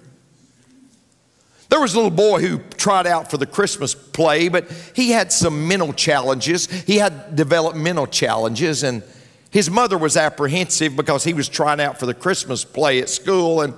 There 1.70 1.80
was 1.80 1.94
a 1.94 1.98
little 1.98 2.12
boy 2.12 2.42
who 2.42 2.58
tried 2.78 3.06
out 3.06 3.30
for 3.30 3.38
the 3.38 3.46
Christmas 3.46 3.94
play, 3.94 4.50
but 4.50 4.70
he 4.96 5.12
had 5.12 5.32
some 5.32 5.68
mental 5.68 5.94
challenges. 5.94 6.66
He 6.66 6.98
had 6.98 7.36
developmental 7.36 8.08
challenges, 8.08 8.84
and 8.84 9.04
his 9.52 9.70
mother 9.70 9.98
was 9.98 10.18
apprehensive 10.18 10.96
because 10.96 11.24
he 11.24 11.34
was 11.34 11.48
trying 11.48 11.80
out 11.80 12.00
for 12.00 12.08
the 12.08 12.14
Christmas 12.16 12.66
play 12.66 13.00
at 13.00 13.10
school, 13.10 13.62
and 13.62 13.76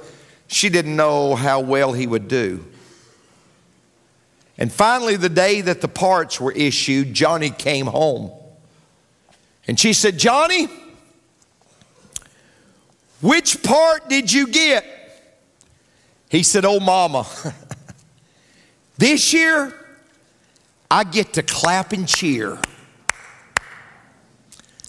she 0.48 0.70
didn't 0.70 0.96
know 0.96 1.36
how 1.36 1.60
well 1.60 1.92
he 1.92 2.08
would 2.08 2.30
do. 2.30 2.66
And 4.58 4.72
finally, 4.72 5.16
the 5.16 5.30
day 5.30 5.62
that 5.62 5.82
the 5.82 5.88
parts 5.88 6.40
were 6.40 6.52
issued, 6.52 7.14
Johnny 7.14 7.50
came 7.50 7.88
home. 7.88 8.32
And 9.68 9.80
she 9.80 9.94
said, 9.94 10.18
Johnny, 10.18 10.68
which 13.22 13.64
part 13.64 14.10
did 14.10 14.32
you 14.32 14.48
get? 14.48 14.86
He 16.30 16.44
said, 16.44 16.64
Oh, 16.66 16.80
mama, 16.80 17.28
this 19.02 19.34
year 19.34 19.74
I 20.92 21.04
get 21.04 21.34
to 21.34 21.42
clap 21.42 21.92
and 21.92 22.08
cheer. 22.08 22.60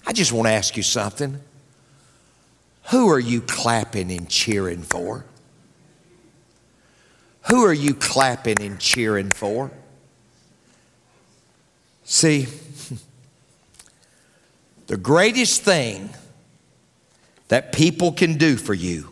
I 0.05 0.13
just 0.13 0.31
want 0.31 0.47
to 0.47 0.51
ask 0.51 0.77
you 0.77 0.83
something. 0.83 1.39
Who 2.91 3.09
are 3.09 3.19
you 3.19 3.41
clapping 3.41 4.11
and 4.11 4.29
cheering 4.29 4.83
for? 4.83 5.25
Who 7.49 7.65
are 7.65 7.73
you 7.73 7.95
clapping 7.95 8.61
and 8.61 8.79
cheering 8.79 9.31
for? 9.31 9.71
See, 12.03 12.47
the 14.87 14.97
greatest 14.97 15.63
thing 15.63 16.09
that 17.47 17.71
people 17.71 18.11
can 18.11 18.37
do 18.37 18.57
for 18.57 18.75
you 18.75 19.09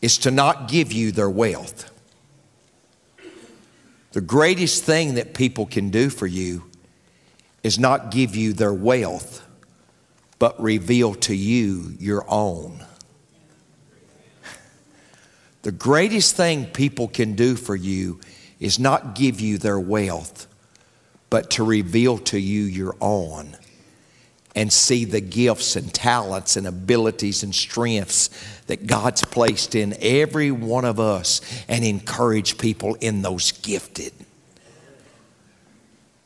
is 0.00 0.18
to 0.18 0.32
not 0.32 0.68
give 0.68 0.90
you 0.92 1.12
their 1.12 1.30
wealth. 1.30 1.88
The 4.12 4.20
greatest 4.20 4.84
thing 4.84 5.14
that 5.14 5.34
people 5.34 5.66
can 5.66 5.90
do 5.90 6.10
for 6.10 6.26
you 6.26 6.64
is 7.62 7.78
not 7.78 8.10
give 8.10 8.36
you 8.36 8.52
their 8.52 8.74
wealth, 8.74 9.46
but 10.38 10.60
reveal 10.62 11.14
to 11.14 11.34
you 11.34 11.94
your 11.98 12.24
own. 12.28 12.84
The 15.62 15.72
greatest 15.72 16.36
thing 16.36 16.66
people 16.66 17.08
can 17.08 17.36
do 17.36 17.54
for 17.56 17.76
you 17.76 18.20
is 18.58 18.78
not 18.78 19.14
give 19.14 19.40
you 19.40 19.58
their 19.58 19.78
wealth, 19.78 20.46
but 21.30 21.50
to 21.52 21.64
reveal 21.64 22.18
to 22.18 22.38
you 22.38 22.62
your 22.62 22.96
own 23.00 23.56
and 24.54 24.72
see 24.72 25.04
the 25.04 25.20
gifts 25.20 25.76
and 25.76 25.92
talents 25.92 26.56
and 26.56 26.66
abilities 26.66 27.42
and 27.42 27.54
strengths 27.54 28.28
that 28.66 28.86
God's 28.86 29.24
placed 29.24 29.74
in 29.74 29.94
every 30.00 30.50
one 30.50 30.84
of 30.84 31.00
us 31.00 31.40
and 31.68 31.84
encourage 31.84 32.58
people 32.58 32.94
in 32.96 33.22
those 33.22 33.52
gifted, 33.52 34.12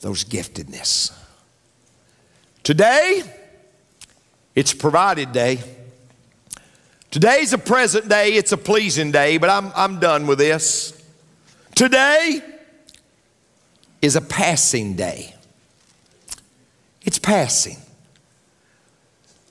those 0.01 0.25
giftedness. 0.25 1.17
Today, 2.63 3.23
it's 4.57 4.75
provided 4.75 5.33
day. 5.33 5.61
Today's 7.13 7.53
a 7.53 7.59
present 7.59 8.09
day, 8.09 8.33
it's 8.33 8.53
a 8.53 8.57
pleasing 8.57 9.13
day, 9.13 9.39
but 9.39 9.49
I'm, 9.49 9.71
I'm 9.77 10.01
done 10.01 10.27
with 10.27 10.39
this. 10.39 11.01
Today 11.77 12.41
is 14.03 14.17
a 14.17 14.21
passing 14.21 14.97
day. 14.97 15.35
It's 17.05 17.21
passing. 17.21 17.77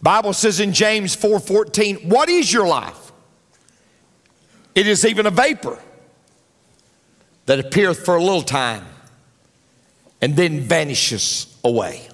Bible 0.06 0.34
says 0.34 0.60
in 0.60 0.72
James 0.72 1.16
4:14, 1.16 1.96
"What 2.08 2.30
is 2.30 2.54
your 2.54 2.68
life? 2.68 3.12
It 4.76 4.86
is 4.86 5.04
even 5.04 5.26
a 5.26 5.32
vapor 5.32 5.80
that 7.48 7.58
appeareth 7.58 8.06
for 8.06 8.16
a 8.16 8.24
little 8.24 8.44
time 8.44 8.86
and 10.22 10.36
then 10.36 10.62
vanishes 10.62 11.48
away." 11.64 12.08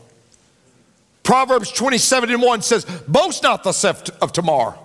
Proverbs 1.23 1.69
27 1.69 2.29
and 2.29 2.41
1 2.41 2.61
says, 2.61 2.85
Boast 3.09 3.43
not 3.43 3.65
thyself 3.65 4.03
of 4.21 4.31
tomorrow, 4.31 4.79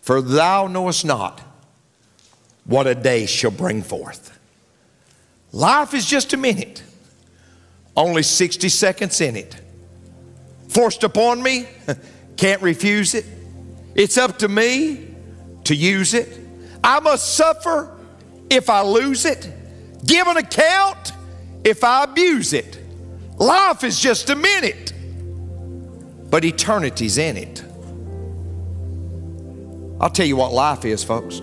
for 0.00 0.22
thou 0.22 0.68
knowest 0.68 1.04
not 1.04 1.40
what 2.64 2.86
a 2.86 2.94
day 2.94 3.26
shall 3.26 3.50
bring 3.50 3.82
forth. 3.82 4.38
Life 5.50 5.94
is 5.94 6.06
just 6.06 6.32
a 6.32 6.36
minute, 6.36 6.84
only 7.96 8.22
60 8.22 8.68
seconds 8.68 9.20
in 9.20 9.34
it 9.34 9.56
forced 10.78 11.02
upon 11.02 11.42
me, 11.42 11.66
can't 12.36 12.62
refuse 12.62 13.12
it. 13.12 13.26
It's 13.96 14.16
up 14.16 14.38
to 14.38 14.48
me 14.48 15.12
to 15.64 15.74
use 15.74 16.14
it. 16.14 16.38
I 16.84 17.00
must 17.00 17.34
suffer 17.34 17.98
if 18.48 18.70
I 18.70 18.82
lose 18.82 19.24
it, 19.24 19.52
give 20.06 20.28
an 20.28 20.36
account 20.36 21.10
if 21.64 21.82
I 21.82 22.04
abuse 22.04 22.52
it. 22.52 22.78
Life 23.38 23.82
is 23.82 23.98
just 23.98 24.30
a 24.30 24.36
minute, 24.36 24.92
but 26.30 26.44
eternity's 26.44 27.18
in 27.18 27.36
it. 27.36 27.64
I'll 30.00 30.10
tell 30.10 30.26
you 30.26 30.36
what 30.36 30.52
life 30.52 30.84
is, 30.84 31.02
folks. 31.02 31.40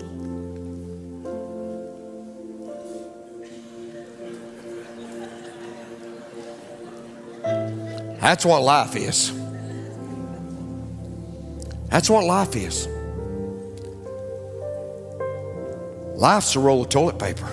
That's 8.26 8.44
what 8.44 8.60
life 8.60 8.96
is. 8.96 9.32
That's 11.90 12.10
what 12.10 12.24
life 12.24 12.56
is. 12.56 12.88
Life's 16.16 16.56
a 16.56 16.58
roll 16.58 16.82
of 16.82 16.88
toilet 16.88 17.20
paper 17.20 17.48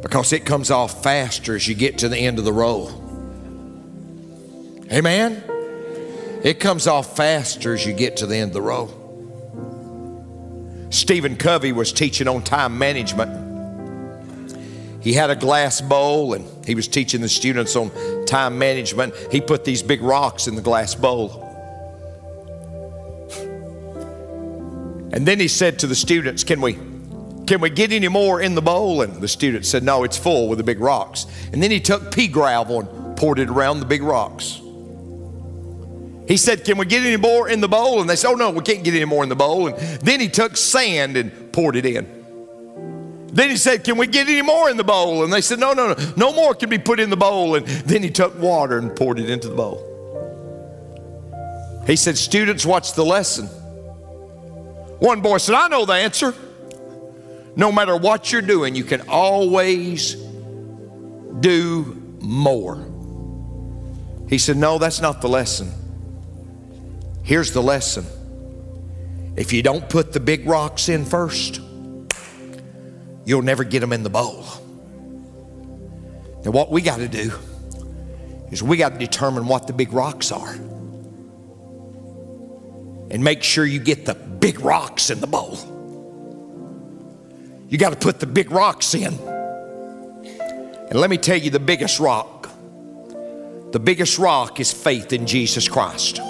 because 0.00 0.32
it 0.32 0.46
comes 0.46 0.70
off 0.70 1.02
faster 1.02 1.54
as 1.54 1.68
you 1.68 1.74
get 1.74 1.98
to 1.98 2.08
the 2.08 2.16
end 2.16 2.38
of 2.38 2.46
the 2.46 2.52
roll. 2.54 2.88
Amen? 4.90 5.44
It 6.42 6.58
comes 6.58 6.86
off 6.86 7.14
faster 7.14 7.74
as 7.74 7.84
you 7.84 7.92
get 7.92 8.16
to 8.16 8.26
the 8.26 8.36
end 8.36 8.52
of 8.52 8.54
the 8.54 8.62
roll. 8.62 8.88
Stephen 10.88 11.36
Covey 11.36 11.72
was 11.72 11.92
teaching 11.92 12.26
on 12.26 12.42
time 12.42 12.78
management. 12.78 13.44
He 15.02 15.12
had 15.12 15.28
a 15.28 15.36
glass 15.36 15.82
bowl 15.82 16.32
and 16.32 16.46
he 16.66 16.74
was 16.74 16.88
teaching 16.88 17.20
the 17.20 17.28
students 17.28 17.76
on 17.76 17.90
time 18.26 18.58
management. 18.58 19.14
He 19.30 19.40
put 19.40 19.64
these 19.64 19.82
big 19.82 20.02
rocks 20.02 20.46
in 20.46 20.56
the 20.56 20.62
glass 20.62 20.94
bowl. 20.94 21.40
And 25.12 25.26
then 25.28 25.38
he 25.38 25.46
said 25.46 25.78
to 25.78 25.86
the 25.86 25.94
students, 25.94 26.42
Can 26.42 26.60
we, 26.60 26.72
can 27.46 27.60
we 27.60 27.70
get 27.70 27.92
any 27.92 28.08
more 28.08 28.40
in 28.40 28.56
the 28.56 28.62
bowl? 28.62 29.02
And 29.02 29.20
the 29.20 29.28
students 29.28 29.68
said, 29.68 29.84
No, 29.84 30.02
it's 30.02 30.18
full 30.18 30.48
with 30.48 30.58
the 30.58 30.64
big 30.64 30.80
rocks. 30.80 31.26
And 31.52 31.62
then 31.62 31.70
he 31.70 31.78
took 31.78 32.12
pea 32.12 32.26
gravel 32.26 32.80
and 32.80 33.16
poured 33.16 33.38
it 33.38 33.48
around 33.48 33.78
the 33.78 33.86
big 33.86 34.02
rocks. 34.02 34.60
He 36.26 36.36
said, 36.36 36.64
Can 36.64 36.78
we 36.78 36.86
get 36.86 37.04
any 37.04 37.16
more 37.16 37.48
in 37.48 37.60
the 37.60 37.68
bowl? 37.68 38.00
And 38.00 38.10
they 38.10 38.16
said, 38.16 38.30
Oh, 38.30 38.34
no, 38.34 38.50
we 38.50 38.62
can't 38.62 38.82
get 38.82 38.94
any 38.94 39.04
more 39.04 39.22
in 39.22 39.28
the 39.28 39.36
bowl. 39.36 39.68
And 39.68 39.76
then 40.00 40.18
he 40.18 40.28
took 40.28 40.56
sand 40.56 41.16
and 41.16 41.52
poured 41.52 41.76
it 41.76 41.86
in. 41.86 42.23
Then 43.34 43.50
he 43.50 43.56
said, 43.56 43.82
Can 43.82 43.98
we 43.98 44.06
get 44.06 44.28
any 44.28 44.42
more 44.42 44.70
in 44.70 44.76
the 44.76 44.84
bowl? 44.84 45.24
And 45.24 45.32
they 45.32 45.40
said, 45.40 45.58
No, 45.58 45.72
no, 45.72 45.92
no, 45.92 46.12
no 46.16 46.32
more 46.32 46.54
can 46.54 46.70
be 46.70 46.78
put 46.78 47.00
in 47.00 47.10
the 47.10 47.16
bowl. 47.16 47.56
And 47.56 47.66
then 47.66 48.00
he 48.02 48.08
took 48.08 48.38
water 48.38 48.78
and 48.78 48.94
poured 48.94 49.18
it 49.18 49.28
into 49.28 49.48
the 49.48 49.56
bowl. 49.56 49.90
He 51.84 51.96
said, 51.96 52.16
Students, 52.16 52.64
watch 52.64 52.94
the 52.94 53.04
lesson. 53.04 53.46
One 55.00 55.20
boy 55.20 55.38
said, 55.38 55.56
I 55.56 55.66
know 55.66 55.84
the 55.84 55.94
answer. 55.94 56.32
No 57.56 57.72
matter 57.72 57.96
what 57.96 58.30
you're 58.30 58.40
doing, 58.40 58.76
you 58.76 58.84
can 58.84 59.02
always 59.08 60.14
do 61.40 62.00
more. 62.20 62.86
He 64.28 64.38
said, 64.38 64.56
No, 64.56 64.78
that's 64.78 65.00
not 65.00 65.20
the 65.20 65.28
lesson. 65.28 65.72
Here's 67.24 67.50
the 67.50 67.62
lesson 67.62 68.06
if 69.36 69.52
you 69.52 69.60
don't 69.64 69.88
put 69.88 70.12
the 70.12 70.20
big 70.20 70.46
rocks 70.46 70.88
in 70.88 71.04
first, 71.04 71.60
you'll 73.24 73.42
never 73.42 73.64
get 73.64 73.80
them 73.80 73.92
in 73.92 74.02
the 74.02 74.10
bowl. 74.10 74.44
Now, 76.44 76.50
what 76.50 76.70
we 76.70 76.82
got 76.82 76.98
to 76.98 77.08
do 77.08 77.32
is 78.50 78.62
we 78.62 78.76
got 78.76 78.92
to 78.92 78.98
determine 78.98 79.46
what 79.46 79.66
the 79.66 79.72
big 79.72 79.92
rocks 79.92 80.30
are 80.30 80.52
and 83.10 83.22
make 83.24 83.42
sure 83.42 83.64
you 83.64 83.78
get 83.78 84.04
the 84.06 84.14
big 84.14 84.60
rocks 84.60 85.10
in 85.10 85.20
the 85.20 85.26
bowl. 85.26 85.58
You 87.68 87.78
got 87.78 87.90
to 87.90 87.98
put 87.98 88.20
the 88.20 88.26
big 88.26 88.50
rocks 88.50 88.94
in. 88.94 89.14
And 89.14 90.94
let 91.00 91.08
me 91.10 91.16
tell 91.16 91.36
you 91.36 91.50
the 91.50 91.60
biggest 91.60 91.98
rock. 91.98 92.50
The 93.72 93.80
biggest 93.80 94.18
rock 94.18 94.60
is 94.60 94.72
faith 94.72 95.12
in 95.12 95.26
Jesus 95.26 95.68
Christ. 95.68 96.20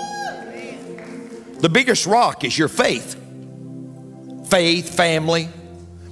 The 1.58 1.68
biggest 1.70 2.06
rock 2.06 2.44
is 2.44 2.56
your 2.56 2.68
faith. 2.68 3.20
Faith, 4.48 4.94
family. 4.94 5.48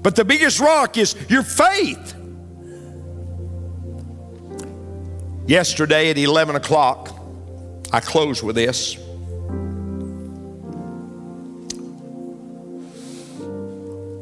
But 0.03 0.17
the 0.17 0.25
biggest 0.25 0.59
rock 0.61 0.99
is 0.99 1.15
your 1.29 1.45
faith. 1.45 2.17
Yesterday 5.47 6.11
at 6.11 6.19
11 6.19 6.57
o'clock, 6.57 7.19
I 7.93 8.01
close 8.01 8.43
with 8.43 8.57
this. 8.57 8.97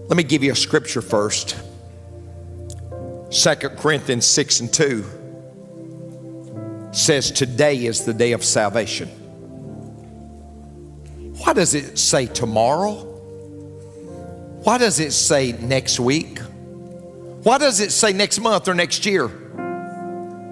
Let 0.08 0.16
me 0.16 0.22
give 0.24 0.42
you 0.42 0.52
a 0.52 0.56
scripture 0.56 1.02
first. 1.02 1.56
2 3.30 3.54
Corinthians 3.76 4.26
6 4.26 4.60
and 4.60 4.72
2 4.72 5.04
says, 6.92 7.30
Today 7.30 7.86
is 7.86 8.04
the 8.04 8.12
day 8.12 8.32
of 8.32 8.44
salvation. 8.44 9.08
Why 11.38 11.52
does 11.52 11.74
it 11.74 11.96
say 11.96 12.26
tomorrow? 12.26 13.09
Why 14.62 14.76
does 14.76 15.00
it 15.00 15.12
say 15.12 15.52
next 15.52 15.98
week? 15.98 16.38
Why 16.38 17.56
does 17.56 17.80
it 17.80 17.92
say 17.92 18.12
next 18.12 18.40
month 18.40 18.68
or 18.68 18.74
next 18.74 19.06
year? 19.06 19.28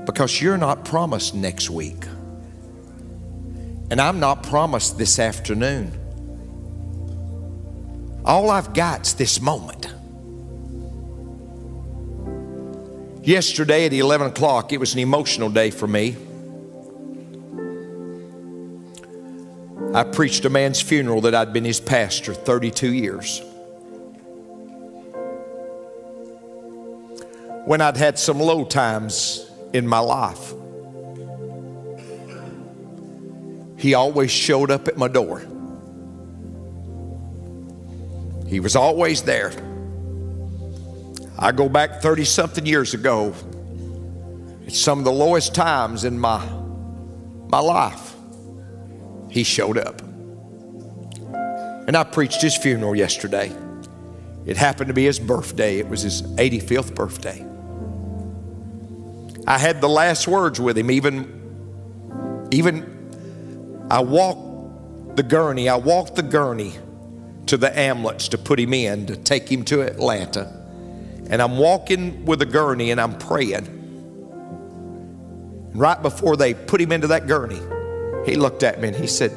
Because 0.07 0.41
you're 0.41 0.57
not 0.57 0.87
promised 0.87 1.35
next 1.35 1.69
week. 1.69 2.07
And 3.91 4.01
I'm 4.01 4.19
not 4.19 4.43
promised 4.45 4.97
this 4.97 5.19
afternoon. 5.19 5.93
All 8.25 8.51
I've 8.51 8.73
got's 8.73 9.13
this 9.13 9.43
moment. 9.43 9.87
Yesterday 13.23 13.85
at 13.85 13.93
11 13.93 14.29
o'clock, 14.29 14.73
it 14.73 14.79
was 14.79 14.95
an 14.95 15.01
emotional 15.01 15.51
day 15.51 15.71
for 15.71 15.87
me. 15.87 16.17
I 19.95 20.05
preached 20.05 20.47
a 20.47 20.51
man's 20.51 20.81
funeral 20.81 21.21
that 21.23 21.35
I'd 21.35 21.53
been 21.53 21.65
his 21.65 21.81
pastor 21.81 22.33
32 22.33 22.95
years. 22.95 23.43
When 27.69 27.83
I'd 27.83 27.99
had 27.99 28.19
some 28.19 28.41
low 28.41 28.65
times 28.65 29.47
in 29.75 29.87
my 29.87 29.99
life, 29.99 30.55
he 33.77 33.93
always 33.93 34.31
showed 34.31 34.71
up 34.71 34.89
at 34.89 34.97
my 34.97 35.07
door. 35.07 35.41
He 38.49 38.59
was 38.59 38.75
always 38.75 39.21
there. 39.21 39.53
I 41.39 41.53
go 41.53 41.69
back 41.69 42.01
30 42.01 42.25
something 42.25 42.65
years 42.65 42.95
ago. 42.95 43.35
It's 44.67 44.81
some 44.81 45.01
of 45.01 45.05
the 45.05 45.13
lowest 45.13 45.55
times 45.55 46.05
in 46.05 46.19
my, 46.19 46.43
my 47.49 47.61
life. 47.61 48.15
He 49.29 49.43
showed 49.43 49.77
up. 49.77 50.01
And 51.87 51.99
I 51.99 52.05
preached 52.05 52.41
his 52.41 52.57
funeral 52.57 52.97
yesterday. 52.97 53.53
It 54.47 54.57
happened 54.57 54.89
to 54.89 54.95
be 54.95 55.05
his 55.05 55.19
birthday, 55.19 55.81
it 55.81 55.87
was 55.87 56.01
his 56.01 56.23
85th 56.23 56.95
birthday. 56.95 57.45
I 59.49 59.57
had 59.57 59.81
the 59.81 59.89
last 59.89 60.29
words 60.29 60.61
with 60.61 60.77
him, 60.77 60.91
even, 60.91 62.49
even 62.51 63.87
I 63.91 64.01
walked 64.01 65.17
the 65.17 65.23
gurney, 65.23 65.71
I 65.71 65.77
walked 65.77 66.17
the 66.17 66.23
gurney 66.23 66.75
to 67.47 67.57
the 67.57 67.77
ambulance 67.77 68.29
to 68.29 68.37
put 68.37 68.61
him 68.61 68.75
in 68.75 69.07
to 69.07 69.17
take 69.17 69.51
him 69.51 69.65
to 69.65 69.81
Atlanta. 69.81 70.55
And 71.31 71.41
I'm 71.41 71.57
walking 71.57 72.27
with 72.27 72.43
a 72.43 72.47
gurney 72.47 72.91
and 72.91 73.01
I'm 73.01 73.17
praying. 73.17 73.77
Right 75.73 76.03
before 76.03 76.37
they 76.37 76.53
put 76.53 76.79
him 76.79 76.93
into 76.93 77.07
that 77.07 77.27
gurney, 77.27 77.61
he 78.27 78.37
looked 78.37 78.63
at 78.63 78.83
me 78.83 78.89
and 78.89 78.97
he 78.99 79.07
said, 79.07 79.33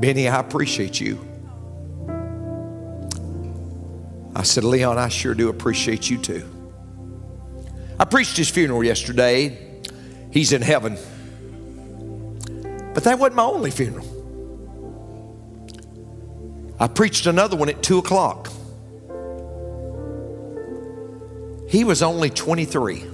Benny, 0.00 0.26
I 0.26 0.40
appreciate 0.40 1.00
you. 1.00 1.24
I 4.34 4.42
said, 4.42 4.64
Leon, 4.64 4.98
I 4.98 5.06
sure 5.06 5.34
do 5.34 5.50
appreciate 5.50 6.10
you 6.10 6.18
too. 6.18 6.55
I 7.98 8.04
preached 8.04 8.36
his 8.36 8.48
funeral 8.48 8.84
yesterday. 8.84 9.80
He's 10.30 10.52
in 10.52 10.62
heaven. 10.62 10.98
But 12.94 13.04
that 13.04 13.18
wasn't 13.18 13.36
my 13.36 13.44
only 13.44 13.70
funeral. 13.70 14.06
I 16.78 16.88
preached 16.88 17.26
another 17.26 17.56
one 17.56 17.68
at 17.68 17.82
2 17.82 17.98
o'clock. 17.98 18.50
He 21.68 21.84
was 21.84 22.02
only 22.02 22.30
23. 22.30 23.04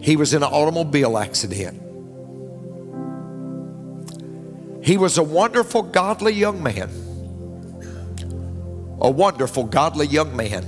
He 0.00 0.16
was 0.16 0.34
in 0.34 0.42
an 0.42 0.48
automobile 0.48 1.18
accident. 1.18 1.82
He 4.84 4.96
was 4.96 5.18
a 5.18 5.22
wonderful, 5.22 5.82
godly 5.82 6.32
young 6.32 6.62
man. 6.62 6.90
A 9.00 9.10
wonderful, 9.10 9.64
godly 9.64 10.06
young 10.06 10.34
man. 10.36 10.66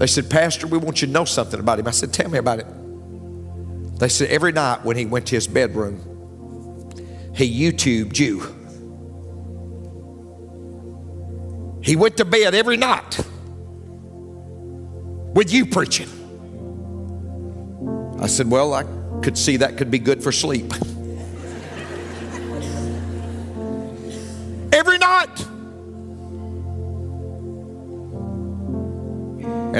They 0.00 0.06
said, 0.06 0.30
Pastor, 0.30 0.66
we 0.66 0.78
want 0.78 1.02
you 1.02 1.08
to 1.08 1.12
know 1.12 1.26
something 1.26 1.60
about 1.60 1.78
him. 1.78 1.86
I 1.86 1.90
said, 1.90 2.10
Tell 2.10 2.30
me 2.30 2.38
about 2.38 2.58
it. 2.58 2.66
They 3.98 4.08
said 4.08 4.30
every 4.30 4.50
night 4.50 4.82
when 4.82 4.96
he 4.96 5.04
went 5.04 5.26
to 5.26 5.34
his 5.34 5.46
bedroom, 5.46 5.98
he 7.36 7.70
YouTubed 7.70 8.18
you. 8.18 8.40
He 11.82 11.96
went 11.96 12.16
to 12.16 12.24
bed 12.24 12.54
every 12.54 12.78
night 12.78 13.20
with 15.34 15.52
you 15.52 15.66
preaching. 15.66 16.08
I 18.18 18.26
said, 18.26 18.50
Well, 18.50 18.72
I 18.72 18.84
could 19.20 19.36
see 19.36 19.58
that 19.58 19.76
could 19.76 19.90
be 19.90 19.98
good 19.98 20.22
for 20.22 20.32
sleep. 20.32 20.72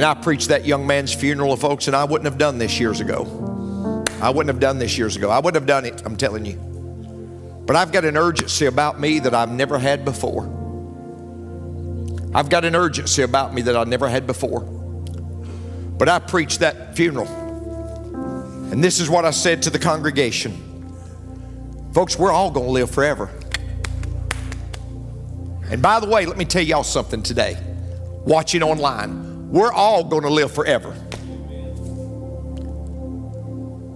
And 0.01 0.07
I 0.07 0.15
preached 0.15 0.49
that 0.49 0.65
young 0.65 0.87
man's 0.87 1.13
funeral, 1.13 1.59
folks, 1.59 1.87
and 1.87 1.95
I 1.95 2.05
wouldn't 2.05 2.25
have 2.25 2.39
done 2.39 2.57
this 2.57 2.81
years 2.81 3.03
ago. 3.03 4.03
I 4.23 4.31
wouldn't 4.31 4.49
have 4.49 4.59
done 4.59 4.79
this 4.79 4.97
years 4.97 5.15
ago. 5.15 5.29
I 5.29 5.41
wouldn't 5.41 5.57
have 5.57 5.67
done 5.67 5.85
it, 5.85 6.01
I'm 6.07 6.17
telling 6.17 6.47
you. 6.47 6.55
But 7.67 7.77
I've 7.77 7.93
got 7.93 8.07
an 8.07 8.17
urgency 8.17 8.65
about 8.65 8.99
me 8.99 9.19
that 9.19 9.35
I've 9.35 9.53
never 9.53 9.79
had 9.79 10.07
before. 10.07 10.45
I've 12.35 12.49
got 12.49 12.65
an 12.65 12.75
urgency 12.75 13.21
about 13.21 13.53
me 13.53 13.61
that 13.61 13.77
I 13.77 13.85
never 13.85 14.09
had 14.09 14.27
before. 14.27 14.61
But 14.63 16.09
I 16.09 16.19
preached 16.19 16.61
that 16.61 16.97
funeral. 16.97 17.29
And 18.73 18.83
this 18.83 19.01
is 19.01 19.11
what 19.11 19.27
I 19.27 19.33
said 19.33 19.65
to 19.65 19.71
the 19.71 19.79
congregation 19.79 20.57
Folks, 21.93 22.19
we're 22.19 22.33
all 22.33 22.51
going 22.51 22.69
to 22.69 22.73
live 22.73 22.91
forever. 22.91 23.29
And 25.71 25.83
by 25.83 26.01
the 26.01 26.07
way, 26.07 26.25
let 26.25 26.39
me 26.39 26.47
tell 26.47 26.63
y'all 26.63 26.85
something 26.85 27.23
today. 27.23 27.59
Watching 28.25 28.63
online, 28.63 29.30
we're 29.51 29.73
all 29.73 30.05
going 30.05 30.23
to 30.23 30.31
live 30.31 30.53
forever. 30.53 30.95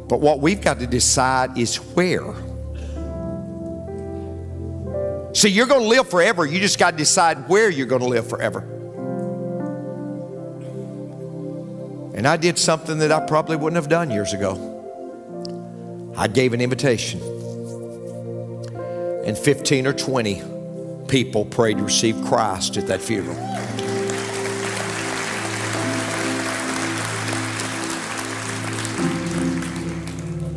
But 0.08 0.20
what 0.20 0.40
we've 0.40 0.60
got 0.60 0.80
to 0.80 0.86
decide 0.86 1.56
is 1.56 1.76
where. 1.76 2.34
See, 5.32 5.48
you're 5.48 5.66
going 5.66 5.82
to 5.82 5.88
live 5.88 6.08
forever. 6.08 6.44
You 6.44 6.60
just 6.60 6.78
got 6.78 6.90
to 6.92 6.96
decide 6.96 7.48
where 7.48 7.70
you're 7.70 7.86
going 7.86 8.02
to 8.02 8.08
live 8.08 8.28
forever. 8.28 8.60
And 12.14 12.26
I 12.28 12.36
did 12.36 12.58
something 12.58 12.98
that 12.98 13.12
I 13.12 13.24
probably 13.26 13.56
wouldn't 13.56 13.76
have 13.76 13.88
done 13.88 14.10
years 14.10 14.32
ago. 14.32 16.12
I 16.16 16.28
gave 16.28 16.52
an 16.52 16.60
invitation, 16.60 17.20
and 19.24 19.36
15 19.36 19.86
or 19.86 19.92
20 19.92 20.42
people 21.08 21.44
prayed 21.44 21.78
to 21.78 21.84
receive 21.84 22.14
Christ 22.24 22.76
at 22.76 22.86
that 22.86 23.00
funeral. 23.00 23.36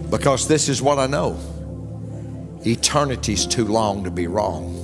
Because 0.09 0.47
this 0.47 0.69
is 0.69 0.81
what 0.81 0.99
I 0.99 1.07
know 1.07 1.39
eternity's 2.65 3.45
too 3.45 3.65
long 3.65 4.03
to 4.03 4.11
be 4.11 4.27
wrong. 4.27 4.83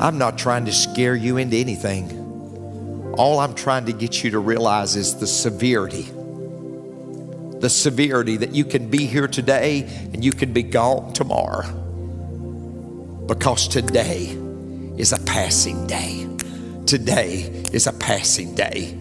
I'm 0.00 0.18
not 0.18 0.38
trying 0.38 0.64
to 0.66 0.72
scare 0.72 1.16
you 1.16 1.36
into 1.36 1.56
anything. 1.56 3.14
All 3.18 3.40
I'm 3.40 3.54
trying 3.54 3.86
to 3.86 3.92
get 3.92 4.22
you 4.22 4.30
to 4.30 4.38
realize 4.38 4.94
is 4.96 5.16
the 5.16 5.26
severity. 5.26 6.08
The 7.60 7.68
severity 7.68 8.36
that 8.36 8.54
you 8.54 8.64
can 8.64 8.88
be 8.88 9.06
here 9.06 9.26
today 9.26 9.82
and 10.12 10.24
you 10.24 10.32
can 10.32 10.52
be 10.52 10.62
gone 10.62 11.12
tomorrow. 11.12 11.66
Because 13.26 13.66
today 13.66 14.26
is 14.96 15.12
a 15.12 15.18
passing 15.24 15.86
day. 15.86 16.28
Today 16.86 17.64
is 17.72 17.86
a 17.86 17.92
passing 17.92 18.54
day. 18.54 18.92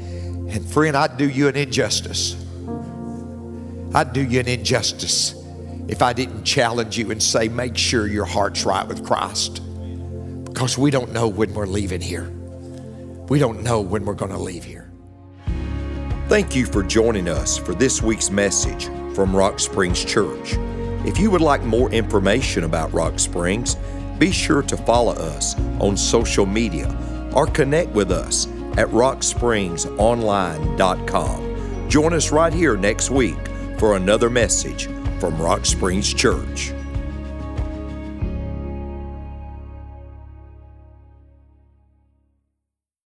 And 0.50 0.66
friend, 0.68 0.98
I'd 0.98 1.18
do 1.18 1.30
you 1.30 1.48
an 1.48 1.56
injustice. 1.56 2.47
I'd 3.94 4.14
do 4.14 4.24
you 4.24 4.40
an 4.40 4.48
injustice 4.48 5.36
if 5.88 6.02
I 6.02 6.14
didn't 6.14 6.44
challenge 6.44 6.98
you 6.98 7.12
and 7.12 7.22
say, 7.24 7.48
make 7.48 7.78
sure 7.78 8.08
your 8.08 8.26
heart's 8.26 8.66
right 8.66 8.86
with 8.86 9.06
Christ. 9.06 9.62
Because 10.46 10.78
we 10.78 10.92
don't 10.92 11.14
know 11.14 11.30
when 11.30 11.54
we're 11.54 11.66
leaving 11.66 12.02
here. 12.02 12.30
We 13.30 13.40
don't 13.40 13.64
know 13.64 13.80
when 13.80 14.04
we're 14.04 14.14
going 14.14 14.32
to 14.32 14.38
leave 14.38 14.66
here. 14.66 14.92
Thank 16.28 16.54
you 16.56 16.66
for 16.66 16.84
joining 16.84 17.30
us 17.30 17.58
for 17.58 17.74
this 17.74 18.02
week's 18.02 18.30
message 18.30 18.88
from 19.16 19.34
Rock 19.34 19.62
Springs 19.62 20.04
Church. 20.04 20.56
If 21.06 21.18
you 21.18 21.32
would 21.32 21.40
like 21.40 21.64
more 21.64 21.90
information 21.92 22.66
about 22.66 22.92
Rock 22.92 23.18
Springs, 23.18 23.78
be 24.18 24.32
sure 24.32 24.62
to 24.64 24.76
follow 24.76 25.14
us 25.14 25.58
on 25.80 25.96
social 25.96 26.46
media 26.46 26.94
or 27.34 27.48
connect 27.48 27.92
with 27.92 28.12
us 28.12 28.48
at 28.78 28.90
rockspringsonline.com. 28.90 31.90
Join 31.90 32.14
us 32.14 32.32
right 32.32 32.52
here 32.52 32.76
next 32.76 33.10
week 33.10 33.38
for 33.78 33.96
another 33.96 34.30
message 34.30 34.88
from 35.20 35.40
Rock 35.42 35.66
Springs 35.66 36.14
Church. 36.14 36.74